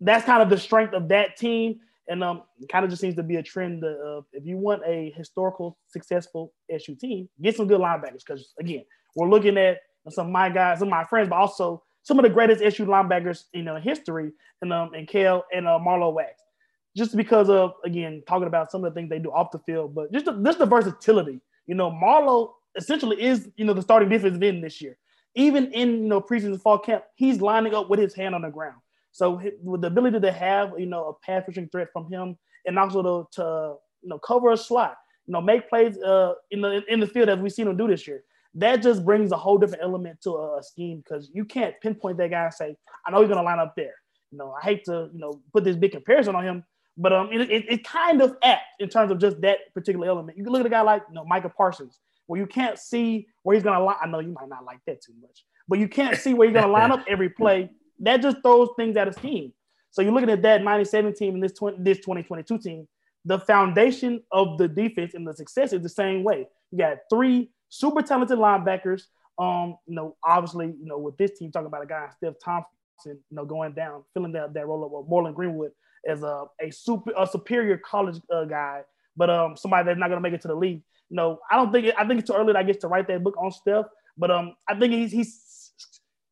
That's 0.00 0.24
kind 0.24 0.42
of 0.42 0.50
the 0.50 0.58
strength 0.58 0.92
of 0.92 1.08
that 1.08 1.36
team. 1.36 1.80
And 2.08 2.22
um, 2.22 2.42
kind 2.70 2.84
of 2.84 2.90
just 2.90 3.00
seems 3.00 3.16
to 3.16 3.22
be 3.22 3.36
a 3.36 3.42
trend 3.42 3.82
of 3.84 4.26
if 4.32 4.46
you 4.46 4.56
want 4.56 4.82
a 4.86 5.12
historical, 5.16 5.76
successful 5.88 6.52
SU 6.70 6.94
team, 6.94 7.28
get 7.42 7.56
some 7.56 7.66
good 7.66 7.80
linebackers. 7.80 8.24
Because 8.24 8.54
again, 8.60 8.84
we're 9.16 9.28
looking 9.28 9.58
at 9.58 9.78
some 10.10 10.26
of 10.26 10.32
my 10.32 10.48
guys, 10.48 10.78
some 10.78 10.88
of 10.88 10.92
my 10.92 11.04
friends, 11.04 11.28
but 11.28 11.36
also 11.36 11.82
some 12.02 12.18
of 12.20 12.22
the 12.22 12.30
greatest 12.30 12.62
SU 12.62 12.86
linebackers 12.86 13.44
you 13.52 13.62
know 13.62 13.76
in 13.76 13.82
history, 13.82 14.30
and 14.62 14.72
um, 14.72 14.94
and 14.94 15.08
Kale 15.08 15.44
and 15.52 15.66
uh, 15.66 15.78
Marlowe 15.78 16.10
Wax. 16.10 16.40
Just 16.96 17.16
because 17.16 17.50
of 17.50 17.72
again 17.84 18.22
talking 18.28 18.46
about 18.46 18.70
some 18.70 18.84
of 18.84 18.94
the 18.94 18.98
things 18.98 19.10
they 19.10 19.18
do 19.18 19.32
off 19.32 19.50
the 19.50 19.58
field, 19.58 19.94
but 19.94 20.12
just 20.12 20.26
the, 20.26 20.32
just 20.32 20.58
the 20.58 20.66
versatility. 20.66 21.40
You 21.66 21.74
know, 21.74 21.90
Marlowe 21.90 22.54
essentially 22.76 23.20
is 23.20 23.50
you 23.56 23.64
know 23.64 23.74
the 23.74 23.82
starting 23.82 24.08
defensive 24.08 24.42
end 24.42 24.62
this 24.62 24.80
year. 24.80 24.96
Even 25.34 25.72
in 25.72 26.02
you 26.02 26.08
know 26.08 26.20
preseason 26.20 26.60
fall 26.60 26.78
camp, 26.78 27.02
he's 27.16 27.40
lining 27.40 27.74
up 27.74 27.90
with 27.90 27.98
his 27.98 28.14
hand 28.14 28.34
on 28.34 28.42
the 28.42 28.50
ground. 28.50 28.76
So 29.16 29.40
with 29.62 29.80
the 29.80 29.86
ability 29.86 30.20
to 30.20 30.30
have 30.30 30.74
you 30.78 30.84
know 30.84 31.08
a 31.08 31.14
pass 31.24 31.42
rushing 31.48 31.70
threat 31.70 31.88
from 31.90 32.12
him, 32.12 32.36
and 32.66 32.78
also 32.78 33.02
to, 33.02 33.36
to 33.36 33.76
you 34.02 34.10
know 34.10 34.18
cover 34.18 34.52
a 34.52 34.58
slot, 34.58 34.98
you 35.26 35.32
know 35.32 35.40
make 35.40 35.70
plays 35.70 35.96
uh, 36.02 36.34
in 36.50 36.60
the 36.60 36.82
in 36.92 37.00
the 37.00 37.06
field 37.06 37.30
as 37.30 37.38
we've 37.38 37.50
seen 37.50 37.66
him 37.66 37.78
do 37.78 37.88
this 37.88 38.06
year. 38.06 38.24
That 38.56 38.82
just 38.82 39.06
brings 39.06 39.32
a 39.32 39.36
whole 39.38 39.56
different 39.56 39.82
element 39.82 40.20
to 40.24 40.32
a, 40.32 40.58
a 40.58 40.62
scheme 40.62 40.98
because 40.98 41.30
you 41.32 41.46
can't 41.46 41.74
pinpoint 41.80 42.18
that 42.18 42.30
guy 42.30 42.44
and 42.44 42.52
say, 42.52 42.76
I 43.06 43.10
know 43.10 43.20
he's 43.20 43.28
going 43.28 43.38
to 43.38 43.42
line 43.42 43.58
up 43.58 43.74
there. 43.74 43.94
You 44.32 44.36
know, 44.36 44.52
I 44.52 44.62
hate 44.62 44.84
to 44.84 45.08
you 45.10 45.18
know 45.18 45.40
put 45.50 45.64
this 45.64 45.76
big 45.76 45.92
comparison 45.92 46.34
on 46.34 46.44
him, 46.44 46.64
but 46.98 47.14
um, 47.14 47.30
it, 47.32 47.50
it, 47.50 47.64
it 47.70 47.84
kind 47.84 48.20
of 48.20 48.36
apt 48.42 48.64
in 48.80 48.90
terms 48.90 49.10
of 49.10 49.18
just 49.18 49.40
that 49.40 49.72
particular 49.72 50.08
element. 50.08 50.36
You 50.36 50.44
can 50.44 50.52
look 50.52 50.60
at 50.60 50.66
a 50.66 50.70
guy 50.70 50.82
like 50.82 51.04
you 51.08 51.14
know 51.14 51.24
Micah 51.24 51.48
Parsons, 51.48 52.00
where 52.26 52.38
you 52.38 52.46
can't 52.46 52.78
see 52.78 53.28
where 53.44 53.54
he's 53.54 53.62
going 53.62 53.78
to 53.78 53.82
line. 53.82 53.96
I 54.02 54.08
know 54.08 54.18
you 54.18 54.34
might 54.38 54.50
not 54.50 54.66
like 54.66 54.80
that 54.86 55.00
too 55.00 55.14
much, 55.22 55.46
but 55.68 55.78
you 55.78 55.88
can't 55.88 56.18
see 56.18 56.34
where 56.34 56.46
he's 56.46 56.52
going 56.52 56.66
to 56.66 56.70
line 56.70 56.92
up 56.92 57.02
every 57.08 57.30
play 57.30 57.70
that 58.00 58.22
just 58.22 58.38
throws 58.42 58.68
things 58.76 58.96
out 58.96 59.08
of 59.08 59.20
team. 59.20 59.52
So 59.90 60.02
you're 60.02 60.12
looking 60.12 60.30
at 60.30 60.42
that 60.42 60.62
97 60.62 61.14
team 61.14 61.34
and 61.34 61.42
this 61.42 61.52
20, 61.52 61.78
this 61.80 61.98
2022 61.98 62.58
team. 62.58 62.88
The 63.24 63.38
foundation 63.40 64.22
of 64.30 64.58
the 64.58 64.68
defense 64.68 65.14
and 65.14 65.26
the 65.26 65.34
success 65.34 65.72
is 65.72 65.82
the 65.82 65.88
same 65.88 66.22
way. 66.22 66.46
You 66.70 66.78
got 66.78 66.98
three 67.10 67.50
super 67.68 68.02
talented 68.02 68.38
linebackers. 68.38 69.02
Um, 69.38 69.76
you 69.86 69.94
know, 69.94 70.16
obviously, 70.24 70.66
you 70.66 70.86
know, 70.86 70.98
with 70.98 71.16
this 71.16 71.38
team, 71.38 71.50
talking 71.50 71.66
about 71.66 71.82
a 71.82 71.86
guy, 71.86 72.08
Steph 72.16 72.34
Thompson, 72.42 72.70
you 73.04 73.16
know, 73.30 73.44
going 73.44 73.72
down, 73.72 74.04
filling 74.14 74.32
that, 74.32 74.54
that 74.54 74.66
role 74.66 74.84
of 74.84 74.92
uh, 74.92 75.08
Morlon 75.08 75.34
Greenwood 75.34 75.72
as 76.06 76.22
a, 76.22 76.44
a 76.60 76.70
super 76.70 77.12
a 77.16 77.26
superior 77.26 77.78
college 77.78 78.20
uh, 78.32 78.44
guy, 78.44 78.82
but 79.16 79.30
um 79.30 79.56
somebody 79.56 79.86
that's 79.86 79.98
not 79.98 80.08
gonna 80.08 80.20
make 80.20 80.32
it 80.32 80.40
to 80.42 80.48
the 80.48 80.54
league. 80.54 80.82
You 81.10 81.16
know, 81.16 81.38
I 81.50 81.56
don't 81.56 81.72
think 81.72 81.86
it, 81.86 81.94
I 81.98 82.06
think 82.06 82.20
it's 82.20 82.30
too 82.30 82.36
early, 82.36 82.54
I 82.54 82.62
guess, 82.62 82.76
to 82.78 82.88
write 82.88 83.08
that 83.08 83.22
book 83.22 83.36
on 83.38 83.50
Steph, 83.50 83.86
but 84.16 84.30
um 84.30 84.54
I 84.68 84.78
think 84.78 84.92
he's 84.92 85.12
he's 85.12 85.42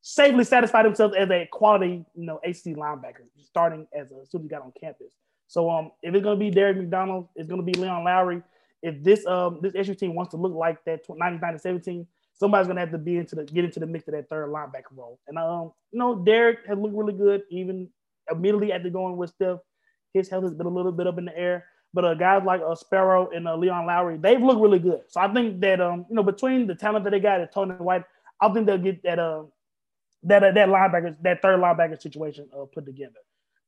safely 0.07 0.45
satisfied 0.45 0.85
himself 0.85 1.14
as 1.17 1.31
a 1.31 1.49
quality, 1.51 2.05
you 2.14 2.27
know, 2.27 2.38
AC 2.45 2.75
linebacker, 2.75 3.25
starting 3.43 3.87
as 3.99 4.12
a, 4.12 4.17
as 4.17 4.31
soon 4.31 4.43
as 4.43 4.45
he 4.45 4.49
got 4.51 4.61
on 4.61 4.71
campus. 4.79 5.14
So 5.47 5.71
um, 5.71 5.93
if 6.03 6.14
it's 6.14 6.23
gonna 6.23 6.38
be 6.38 6.51
Derek 6.51 6.77
McDonald, 6.77 7.29
it's 7.35 7.49
gonna 7.49 7.62
be 7.62 7.73
Leon 7.73 8.05
Lowry. 8.05 8.43
If 8.83 9.03
this 9.03 9.27
um 9.27 9.61
this 9.62 9.75
SU 9.75 9.95
team 9.95 10.14
wants 10.14 10.33
to 10.33 10.37
look 10.37 10.53
like 10.53 10.85
that 10.85 11.01
99 11.09 11.55
to 11.55 11.59
17, 11.59 12.07
somebody's 12.35 12.67
gonna 12.67 12.81
have 12.81 12.90
to 12.90 12.99
be 12.99 13.17
into 13.17 13.35
the 13.35 13.45
get 13.45 13.64
into 13.64 13.81
the 13.81 13.87
mix 13.87 14.07
of 14.07 14.12
that 14.12 14.29
third 14.29 14.51
linebacker 14.51 14.95
role. 14.95 15.19
And 15.27 15.38
um, 15.38 15.73
you 15.90 15.99
know, 15.99 16.17
Derek 16.17 16.67
has 16.67 16.77
looked 16.77 16.95
really 16.95 17.14
good, 17.14 17.45
even 17.51 17.88
immediately 18.31 18.73
after 18.73 18.90
going 18.90 19.17
with 19.17 19.31
Steph. 19.31 19.61
His 20.12 20.29
health 20.29 20.45
has 20.45 20.53
been 20.53 20.67
a 20.67 20.71
little 20.71 20.93
bit 20.93 21.07
up 21.07 21.17
in 21.17 21.25
the 21.25 21.37
air. 21.37 21.64
But 21.95 22.05
uh, 22.05 22.14
guys 22.14 22.43
like 22.45 22.61
uh, 22.61 22.75
Sparrow 22.75 23.31
and 23.31 23.49
uh, 23.49 23.57
Leon 23.57 23.87
Lowry, 23.87 24.19
they've 24.19 24.43
looked 24.43 24.61
really 24.61 24.81
good. 24.81 25.01
So 25.09 25.21
I 25.21 25.33
think 25.33 25.61
that 25.62 25.81
um, 25.81 26.05
you 26.11 26.17
know, 26.17 26.25
between 26.25 26.67
the 26.67 26.75
talent 26.75 27.05
that 27.05 27.11
they 27.11 27.21
got 27.21 27.40
at 27.40 27.55
Tony 27.55 27.73
White, 27.77 28.05
I 28.43 28.53
think 28.53 28.67
they'll 28.67 28.77
get 28.77 29.03
that 29.05 29.19
uh, 29.19 29.45
that 30.25 30.43
uh, 30.43 30.53
that 30.53 30.69
linebacker, 30.69 31.17
that 31.23 31.43
third 31.43 31.61
linebacker 31.61 32.01
situation 32.01 32.49
uh, 32.57 32.65
put 32.73 32.87
together. 32.87 33.13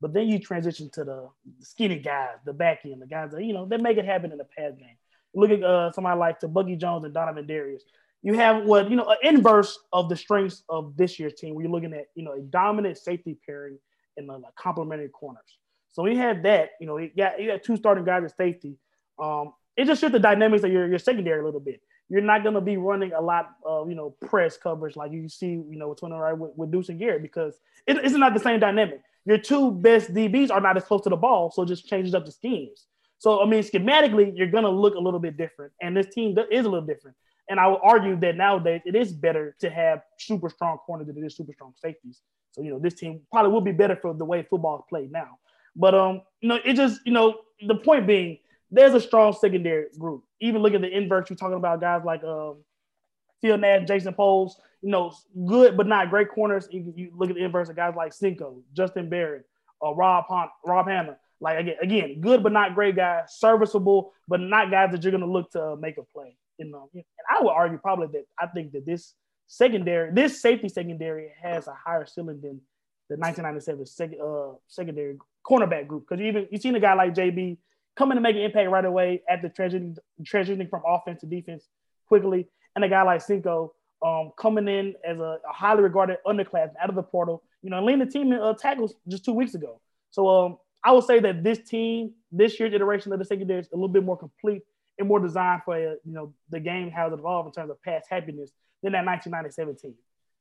But 0.00 0.12
then 0.12 0.28
you 0.28 0.38
transition 0.38 0.90
to 0.92 1.04
the 1.04 1.28
skinny 1.60 1.98
guys, 1.98 2.36
the 2.44 2.52
back 2.52 2.80
end, 2.84 3.00
the 3.00 3.06
guys 3.06 3.30
that 3.32 3.44
you 3.44 3.52
know 3.52 3.66
they 3.66 3.76
make 3.76 3.96
it 3.96 4.04
happen 4.04 4.32
in 4.32 4.38
the 4.38 4.44
pass 4.44 4.72
game. 4.78 4.96
Look 5.34 5.50
at 5.50 5.62
uh, 5.62 5.92
somebody 5.92 6.18
like 6.18 6.40
Tebucky 6.40 6.78
Jones 6.78 7.04
and 7.04 7.14
Donovin 7.14 7.46
Darius. 7.46 7.82
You 8.22 8.34
have 8.34 8.64
what 8.64 8.90
you 8.90 8.96
know 8.96 9.06
an 9.06 9.16
inverse 9.22 9.78
of 9.92 10.08
the 10.08 10.16
strengths 10.16 10.62
of 10.68 10.96
this 10.96 11.18
year's 11.18 11.34
team, 11.34 11.54
where 11.54 11.64
you're 11.64 11.72
looking 11.72 11.92
at 11.92 12.06
you 12.14 12.24
know 12.24 12.32
a 12.32 12.40
dominant 12.40 12.98
safety 12.98 13.38
pairing 13.46 13.78
and 14.16 14.26
like 14.26 14.42
complementary 14.56 15.08
corners. 15.08 15.58
So 15.92 16.02
we 16.02 16.16
had 16.16 16.42
that. 16.42 16.70
You 16.80 16.86
know, 16.86 16.98
you 16.98 17.10
got 17.16 17.40
you 17.40 17.50
got 17.50 17.62
two 17.62 17.76
starting 17.76 18.04
guys 18.04 18.24
at 18.24 18.36
safety. 18.36 18.76
Um, 19.18 19.52
it 19.76 19.86
just 19.86 20.00
shifts 20.00 20.12
the 20.12 20.18
dynamics 20.18 20.64
of 20.64 20.72
your, 20.72 20.88
your 20.88 20.98
secondary 20.98 21.40
a 21.40 21.44
little 21.44 21.60
bit. 21.60 21.80
You're 22.08 22.20
not 22.20 22.42
going 22.42 22.54
to 22.54 22.60
be 22.60 22.76
running 22.76 23.12
a 23.12 23.20
lot 23.20 23.50
of 23.64 23.88
you 23.88 23.96
know 23.96 24.10
press 24.26 24.56
coverage 24.56 24.96
like 24.96 25.12
you 25.12 25.28
see 25.28 25.46
you 25.46 25.76
know 25.76 25.88
what's 25.88 26.00
going 26.00 26.12
right 26.12 26.36
with, 26.36 26.70
Duce 26.70 26.88
and 26.88 26.98
Garrett 26.98 27.22
because 27.22 27.58
it, 27.86 27.96
it's 27.98 28.14
not 28.14 28.34
the 28.34 28.40
same 28.40 28.60
dynamic. 28.60 29.00
Your 29.24 29.38
two 29.38 29.72
best 29.72 30.14
DBs 30.14 30.50
are 30.50 30.60
not 30.60 30.76
as 30.76 30.84
close 30.84 31.02
to 31.02 31.10
the 31.10 31.16
ball, 31.16 31.50
so 31.50 31.62
it 31.62 31.66
just 31.66 31.88
changes 31.88 32.14
up 32.14 32.24
the 32.24 32.32
schemes. 32.32 32.86
So 33.18 33.42
I 33.42 33.46
mean, 33.46 33.62
schematically, 33.62 34.32
you're 34.36 34.50
going 34.50 34.64
to 34.64 34.70
look 34.70 34.94
a 34.94 35.00
little 35.00 35.20
bit 35.20 35.36
different, 35.36 35.72
and 35.82 35.96
this 35.96 36.14
team 36.14 36.36
is 36.50 36.64
a 36.64 36.68
little 36.68 36.86
different. 36.86 37.16
And 37.48 37.60
I 37.60 37.68
would 37.68 37.80
argue 37.82 38.18
that 38.20 38.36
nowadays 38.36 38.82
it 38.84 38.96
is 38.96 39.12
better 39.12 39.54
to 39.60 39.70
have 39.70 40.02
super 40.18 40.50
strong 40.50 40.78
corners 40.78 41.06
than 41.06 41.16
it 41.16 41.24
is 41.24 41.36
super 41.36 41.52
strong 41.52 41.74
safeties. 41.80 42.20
So 42.52 42.62
you 42.62 42.70
know, 42.70 42.78
this 42.78 42.94
team 42.94 43.20
probably 43.32 43.52
will 43.52 43.60
be 43.60 43.72
better 43.72 43.96
for 43.96 44.14
the 44.14 44.24
way 44.24 44.46
football 44.48 44.78
is 44.78 44.84
played 44.88 45.12
now. 45.12 45.38
But 45.76 45.94
um, 45.94 46.22
you 46.40 46.48
know, 46.48 46.58
it 46.64 46.74
just 46.74 47.00
you 47.04 47.12
know 47.12 47.40
the 47.66 47.76
point 47.76 48.06
being 48.06 48.38
there's 48.70 48.94
a 48.94 49.00
strong 49.00 49.32
secondary 49.32 49.86
group. 49.98 50.24
Even 50.40 50.62
look 50.62 50.74
at 50.74 50.80
the 50.80 50.90
inverse. 50.90 51.30
You're 51.30 51.36
talking 51.36 51.56
about 51.56 51.80
guys 51.80 52.02
like 52.04 52.22
um, 52.24 52.58
Phil 53.40 53.58
Nash, 53.58 53.86
Jason 53.86 54.14
Poles. 54.14 54.60
You 54.82 54.90
know, 54.90 55.12
good 55.46 55.76
but 55.76 55.86
not 55.86 56.10
great 56.10 56.30
corners. 56.30 56.68
You, 56.70 56.92
you 56.96 57.12
look 57.14 57.30
at 57.30 57.36
the 57.36 57.44
inverse 57.44 57.68
of 57.68 57.76
guys 57.76 57.94
like 57.96 58.12
Cinco, 58.12 58.62
Justin 58.72 59.08
Barrett, 59.08 59.46
or 59.80 59.94
Rob 59.94 60.24
Hunt, 60.28 60.50
Rob 60.64 60.88
Hanna. 60.88 61.16
Like 61.40 61.58
again, 61.58 61.76
again, 61.82 62.20
good 62.20 62.42
but 62.42 62.52
not 62.52 62.74
great 62.74 62.96
guys, 62.96 63.36
serviceable 63.36 64.12
but 64.26 64.40
not 64.40 64.70
guys 64.70 64.90
that 64.92 65.02
you're 65.02 65.10
going 65.10 65.20
to 65.22 65.30
look 65.30 65.50
to 65.52 65.76
make 65.76 65.98
a 65.98 66.02
play. 66.02 66.36
You 66.58 66.70
know, 66.70 66.88
and 66.94 67.04
I 67.30 67.42
would 67.42 67.50
argue 67.50 67.78
probably 67.78 68.06
that 68.08 68.24
I 68.38 68.46
think 68.46 68.72
that 68.72 68.86
this 68.86 69.14
secondary, 69.46 70.12
this 70.12 70.40
safety 70.40 70.68
secondary 70.68 71.30
has 71.42 71.66
a 71.66 71.74
higher 71.74 72.06
ceiling 72.06 72.40
than 72.40 72.60
the 73.08 73.16
1997 73.16 73.86
sec, 73.86 74.10
uh, 74.22 74.52
secondary 74.66 75.18
cornerback 75.46 75.86
group. 75.86 76.06
Because 76.08 76.20
you 76.20 76.28
even 76.28 76.48
you've 76.50 76.62
seen 76.62 76.74
a 76.74 76.80
guy 76.80 76.94
like 76.94 77.14
JB 77.14 77.58
come 77.96 78.10
to 78.10 78.20
make 78.20 78.36
an 78.36 78.42
impact 78.42 78.70
right 78.70 78.84
away 78.84 79.22
at 79.28 79.42
the 79.42 79.48
transitioning, 79.48 79.96
transitioning 80.22 80.68
from 80.68 80.82
offense 80.86 81.20
to 81.20 81.26
defense 81.26 81.68
quickly, 82.06 82.48
and 82.74 82.84
a 82.84 82.88
guy 82.88 83.02
like 83.02 83.22
Cinco 83.22 83.74
um, 84.04 84.32
coming 84.38 84.68
in 84.68 84.94
as 85.04 85.18
a, 85.18 85.38
a, 85.48 85.52
highly 85.52 85.82
regarded 85.82 86.18
underclass 86.26 86.70
out 86.80 86.88
of 86.88 86.94
the 86.94 87.02
portal. 87.02 87.42
You 87.62 87.70
know, 87.70 87.82
leading 87.82 88.04
the 88.04 88.10
team 88.10 88.32
in 88.32 88.38
uh, 88.38 88.54
tackles 88.54 88.94
just 89.08 89.24
two 89.24 89.32
weeks 89.32 89.54
ago. 89.54 89.80
So 90.10 90.28
um, 90.28 90.58
I 90.84 90.92
would 90.92 91.04
say 91.04 91.18
that 91.20 91.42
this 91.42 91.58
team, 91.58 92.12
this 92.30 92.60
year's 92.60 92.74
iteration 92.74 93.12
of 93.12 93.18
the 93.18 93.24
secondary 93.24 93.60
is 93.60 93.68
a 93.72 93.76
little 93.76 93.88
bit 93.88 94.04
more 94.04 94.16
complete 94.16 94.62
and 94.98 95.08
more 95.08 95.20
designed 95.20 95.62
for 95.64 95.74
uh, 95.74 95.94
you 96.04 96.12
know 96.12 96.32
the 96.50 96.60
game 96.60 96.90
how 96.90 97.06
it 97.06 97.12
evolved 97.12 97.48
in 97.48 97.52
terms 97.52 97.70
of 97.70 97.82
pass 97.82 98.04
happiness 98.08 98.50
than 98.82 98.92
that 98.92 99.04
1997 99.04 99.76
team. 99.76 99.94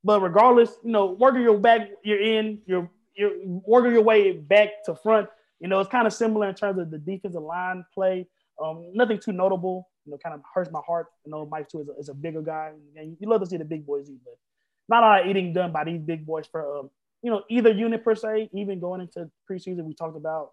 But 0.03 0.21
regardless, 0.21 0.71
you 0.83 0.91
know, 0.91 1.07
working 1.07 1.41
your 1.41 1.57
back, 1.57 1.89
you're 2.03 2.21
in, 2.21 2.59
you're 2.65 2.89
you're 3.15 3.31
working 3.43 3.93
your 3.93 4.03
way 4.03 4.33
back 4.33 4.83
to 4.85 4.95
front. 4.95 5.29
You 5.59 5.67
know, 5.67 5.79
it's 5.79 5.89
kind 5.89 6.05
of 6.05 6.13
similar 6.13 6.49
in 6.49 6.55
terms 6.55 6.79
of 6.79 6.91
the 6.91 6.97
defensive 6.97 7.41
line 7.41 7.85
play. 7.93 8.27
Um, 8.61 8.91
nothing 8.93 9.19
too 9.19 9.31
notable. 9.31 9.89
You 10.05 10.11
know, 10.11 10.17
kind 10.17 10.35
of 10.35 10.41
hurts 10.53 10.71
my 10.71 10.81
heart. 10.85 11.07
You 11.25 11.31
know, 11.31 11.45
Mike 11.45 11.69
too 11.69 11.81
is 11.81 11.89
a, 11.89 11.99
is 11.99 12.09
a 12.09 12.13
bigger 12.13 12.41
guy, 12.41 12.71
and 12.95 13.17
you 13.19 13.29
love 13.29 13.41
to 13.41 13.47
see 13.47 13.57
the 13.57 13.65
big 13.65 13.85
boys 13.85 14.09
eat, 14.09 14.19
but 14.23 14.37
not 14.87 15.03
a 15.03 15.05
lot 15.05 15.21
of 15.21 15.27
eating 15.27 15.53
done 15.53 15.71
by 15.71 15.83
these 15.83 16.01
big 16.01 16.25
boys 16.25 16.45
for 16.47 16.79
um, 16.79 16.89
you 17.21 17.31
know 17.31 17.43
either 17.49 17.71
unit 17.71 18.03
per 18.03 18.15
se. 18.15 18.49
Even 18.53 18.79
going 18.79 19.01
into 19.01 19.29
preseason, 19.49 19.83
we 19.85 19.93
talked 19.93 20.17
about 20.17 20.51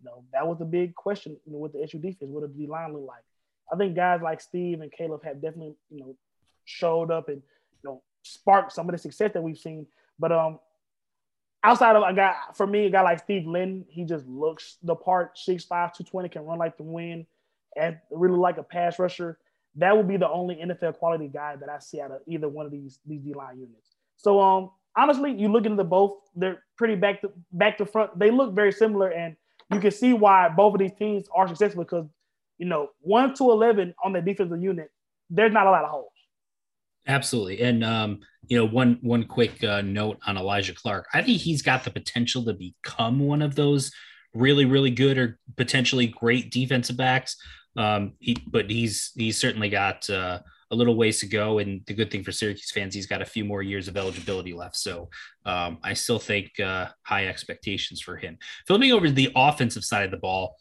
you 0.00 0.06
know 0.06 0.24
that 0.32 0.46
was 0.46 0.58
the 0.58 0.64
big 0.64 0.94
question. 0.94 1.36
You 1.46 1.52
know, 1.52 1.58
with 1.58 1.72
the 1.72 1.82
issue 1.82 1.98
defense, 1.98 2.30
what 2.30 2.40
did 2.40 2.56
the 2.56 2.66
line 2.66 2.92
look 2.92 3.06
like? 3.06 3.22
I 3.72 3.76
think 3.76 3.94
guys 3.94 4.20
like 4.22 4.40
Steve 4.40 4.80
and 4.80 4.90
Caleb 4.90 5.24
have 5.24 5.40
definitely 5.40 5.74
you 5.90 6.00
know 6.00 6.16
showed 6.64 7.10
up 7.10 7.28
and 7.28 7.42
you 7.82 7.90
know 7.90 8.02
sparked 8.22 8.72
some 8.72 8.88
of 8.88 8.92
the 8.92 8.98
success 8.98 9.32
that 9.34 9.42
we've 9.42 9.58
seen. 9.58 9.86
But 10.18 10.32
um, 10.32 10.58
outside 11.64 11.96
of 11.96 12.02
a 12.02 12.14
guy 12.14 12.34
for 12.54 12.66
me, 12.66 12.86
a 12.86 12.90
guy 12.90 13.02
like 13.02 13.18
Steve 13.20 13.46
Lynn, 13.46 13.84
he 13.88 14.04
just 14.04 14.26
looks 14.26 14.76
the 14.82 14.94
part. 14.94 15.36
6'5", 15.36 15.68
220, 15.68 16.28
can 16.28 16.44
run 16.44 16.58
like 16.58 16.76
the 16.76 16.84
wind, 16.84 17.26
and 17.76 17.98
really 18.10 18.38
like 18.38 18.58
a 18.58 18.62
pass 18.62 18.98
rusher. 18.98 19.38
That 19.76 19.96
would 19.96 20.06
be 20.06 20.16
the 20.16 20.28
only 20.28 20.56
NFL 20.56 20.98
quality 20.98 21.28
guy 21.28 21.56
that 21.56 21.68
I 21.68 21.80
see 21.80 22.00
out 22.00 22.12
of 22.12 22.20
either 22.28 22.48
one 22.48 22.66
of 22.66 22.72
these 22.72 23.00
these 23.06 23.22
D 23.22 23.34
line 23.34 23.58
units. 23.58 23.96
So 24.16 24.40
um, 24.40 24.70
honestly, 24.96 25.32
you 25.32 25.48
look 25.48 25.64
into 25.64 25.76
the 25.76 25.84
both, 25.84 26.18
they're 26.36 26.62
pretty 26.76 26.94
back 26.94 27.20
to 27.22 27.32
back 27.52 27.78
to 27.78 27.86
front. 27.86 28.16
They 28.18 28.30
look 28.30 28.54
very 28.54 28.70
similar, 28.70 29.10
and 29.10 29.34
you 29.72 29.80
can 29.80 29.90
see 29.90 30.12
why 30.12 30.48
both 30.50 30.74
of 30.74 30.80
these 30.80 30.94
teams 30.96 31.26
are 31.34 31.48
successful 31.48 31.82
because 31.82 32.06
you 32.58 32.66
know 32.66 32.90
one 33.00 33.34
to 33.34 33.50
eleven 33.50 33.94
on 34.04 34.12
the 34.12 34.20
defensive 34.20 34.62
unit, 34.62 34.90
there's 35.30 35.52
not 35.52 35.66
a 35.66 35.70
lot 35.70 35.84
of 35.84 35.90
holes. 35.90 36.12
Absolutely, 37.06 37.60
and 37.60 37.84
um, 37.84 38.20
you 38.48 38.56
know, 38.56 38.66
one 38.66 38.98
one 39.02 39.24
quick 39.24 39.62
uh, 39.64 39.82
note 39.82 40.18
on 40.26 40.36
Alijah 40.36 40.74
Clark. 40.74 41.06
I 41.12 41.22
think 41.22 41.40
he's 41.40 41.62
got 41.62 41.84
the 41.84 41.90
potential 41.90 42.44
to 42.44 42.54
become 42.54 43.18
one 43.18 43.42
of 43.42 43.54
those 43.54 43.90
really, 44.34 44.64
really 44.64 44.90
good 44.90 45.18
or 45.18 45.38
potentially 45.56 46.06
great 46.06 46.50
defensive 46.50 46.96
backs. 46.96 47.36
Um, 47.76 48.14
he, 48.20 48.36
but 48.46 48.70
he's 48.70 49.12
he's 49.16 49.38
certainly 49.38 49.68
got 49.68 50.08
uh, 50.10 50.40
a 50.70 50.76
little 50.76 50.96
ways 50.96 51.20
to 51.20 51.26
go. 51.26 51.58
And 51.58 51.82
the 51.86 51.94
good 51.94 52.10
thing 52.10 52.24
for 52.24 52.32
Syracuse 52.32 52.70
fans, 52.70 52.94
he's 52.94 53.06
got 53.06 53.22
a 53.22 53.26
few 53.26 53.44
more 53.44 53.62
years 53.62 53.88
of 53.88 53.96
eligibility 53.96 54.52
left. 54.52 54.76
So 54.76 55.08
um, 55.44 55.78
I 55.82 55.94
still 55.94 56.18
think 56.18 56.58
uh, 56.60 56.88
high 57.02 57.26
expectations 57.28 58.00
for 58.00 58.16
him. 58.16 58.38
Flipping 58.66 58.92
over 58.92 59.06
to 59.06 59.12
the 59.12 59.30
offensive 59.34 59.84
side 59.84 60.04
of 60.04 60.10
the 60.10 60.16
ball, 60.16 60.56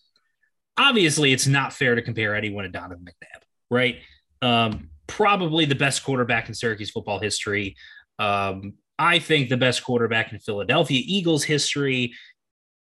obviously 0.77 1.33
it's 1.33 1.47
not 1.47 1.73
fair 1.73 1.95
to 1.95 2.01
compare 2.01 2.35
anyone 2.35 2.63
to 2.63 2.69
Donovan 2.69 3.05
McNabb, 3.05 3.41
right? 3.69 3.97
Um, 4.41 4.89
probably 5.07 5.65
the 5.65 5.75
best 5.75 6.03
quarterback 6.03 6.47
in 6.47 6.53
Syracuse 6.53 6.91
football 6.91 7.19
history. 7.19 7.75
Um, 8.19 8.73
I 8.97 9.19
think 9.19 9.49
the 9.49 9.57
best 9.57 9.83
quarterback 9.83 10.31
in 10.31 10.39
Philadelphia 10.39 11.01
Eagles 11.05 11.43
history. 11.43 12.13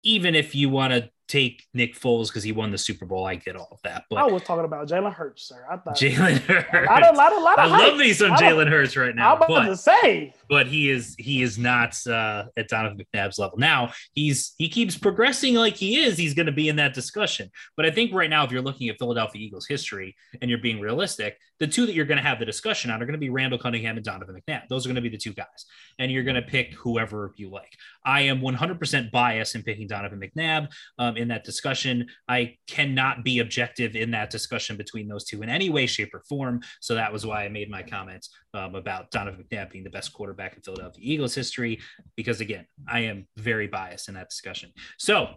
Even 0.03 0.35
if 0.35 0.55
you 0.55 0.69
want 0.69 0.93
to 0.93 1.09
take 1.27 1.65
Nick 1.73 1.95
Foles 1.95 2.27
because 2.27 2.43
he 2.43 2.51
won 2.51 2.71
the 2.71 2.77
Super 2.77 3.05
Bowl. 3.05 3.25
I 3.25 3.35
get 3.35 3.55
all 3.55 3.67
of 3.71 3.79
that. 3.83 4.05
But 4.09 4.17
I 4.17 4.25
was 4.25 4.43
talking 4.43 4.65
about 4.65 4.87
Jalen 4.87 5.13
Hurts, 5.13 5.47
sir. 5.47 5.65
I 5.69 5.77
thought 5.77 5.95
Jalen 5.95 6.37
Hurts. 6.39 6.67
A 6.73 6.85
lot 6.85 7.03
of, 7.03 7.15
lot 7.15 7.33
of, 7.33 7.41
lot 7.41 7.59
of 7.59 7.71
I 7.71 7.77
love 7.77 7.97
me 7.97 8.13
some 8.13 8.31
Jalen 8.31 8.69
Hurts 8.69 8.95
right 8.95 9.15
now. 9.15 9.35
I'm 9.35 9.37
about 9.37 9.47
but, 9.47 9.65
to 9.65 9.77
say, 9.77 10.33
but 10.49 10.67
he 10.67 10.89
is 10.89 11.15
he 11.17 11.41
is 11.41 11.57
not 11.57 11.95
uh, 12.07 12.45
at 12.55 12.67
Donovan 12.67 12.97
McNabb's 12.97 13.37
level. 13.37 13.57
Now 13.57 13.91
he's 14.13 14.53
he 14.57 14.69
keeps 14.69 14.97
progressing 14.97 15.55
like 15.55 15.75
he 15.75 16.03
is. 16.03 16.17
He's 16.17 16.33
going 16.33 16.45
to 16.45 16.51
be 16.51 16.69
in 16.69 16.77
that 16.77 16.93
discussion. 16.93 17.49
But 17.75 17.85
I 17.85 17.91
think 17.91 18.13
right 18.13 18.29
now, 18.29 18.45
if 18.45 18.51
you're 18.51 18.61
looking 18.61 18.89
at 18.89 18.97
Philadelphia 18.97 19.41
Eagles 19.41 19.67
history 19.67 20.15
and 20.41 20.49
you're 20.49 20.59
being 20.59 20.79
realistic, 20.79 21.37
the 21.59 21.67
two 21.67 21.85
that 21.85 21.93
you're 21.93 22.05
going 22.05 22.17
to 22.17 22.23
have 22.23 22.39
the 22.39 22.45
discussion 22.45 22.91
on 22.91 23.01
are 23.01 23.05
going 23.05 23.13
to 23.13 23.19
be 23.19 23.29
Randall 23.29 23.59
Cunningham 23.59 23.97
and 23.97 24.05
Donovan 24.05 24.35
McNabb. 24.35 24.67
Those 24.69 24.85
are 24.85 24.89
going 24.89 24.95
to 24.95 25.01
be 25.01 25.09
the 25.09 25.17
two 25.17 25.33
guys, 25.33 25.65
and 25.99 26.11
you're 26.11 26.23
going 26.23 26.35
to 26.35 26.41
pick 26.41 26.73
whoever 26.73 27.33
you 27.35 27.49
like. 27.49 27.73
I 28.05 28.21
am 28.21 28.41
100% 28.41 29.11
biased 29.11 29.55
in 29.55 29.63
picking 29.63 29.87
Donovan 29.87 30.19
McNabb 30.19 30.69
um, 30.99 31.16
in 31.17 31.27
that 31.29 31.43
discussion. 31.43 32.07
I 32.27 32.57
cannot 32.67 33.23
be 33.23 33.39
objective 33.39 33.95
in 33.95 34.11
that 34.11 34.29
discussion 34.29 34.77
between 34.77 35.07
those 35.07 35.25
two 35.25 35.41
in 35.41 35.49
any 35.49 35.69
way, 35.69 35.85
shape, 35.85 36.13
or 36.13 36.21
form. 36.29 36.61
So 36.79 36.95
that 36.95 37.11
was 37.11 37.25
why 37.25 37.45
I 37.45 37.49
made 37.49 37.69
my 37.69 37.83
comments 37.83 38.29
um, 38.53 38.75
about 38.75 39.11
Donovan 39.11 39.43
McNabb 39.43 39.71
being 39.71 39.83
the 39.83 39.89
best 39.89 40.13
quarterback 40.13 40.55
in 40.55 40.61
Philadelphia 40.61 41.03
Eagles 41.03 41.35
history, 41.35 41.79
because 42.15 42.41
again, 42.41 42.65
I 42.87 43.01
am 43.01 43.27
very 43.37 43.67
biased 43.67 44.07
in 44.07 44.15
that 44.15 44.29
discussion. 44.29 44.71
So 44.97 45.35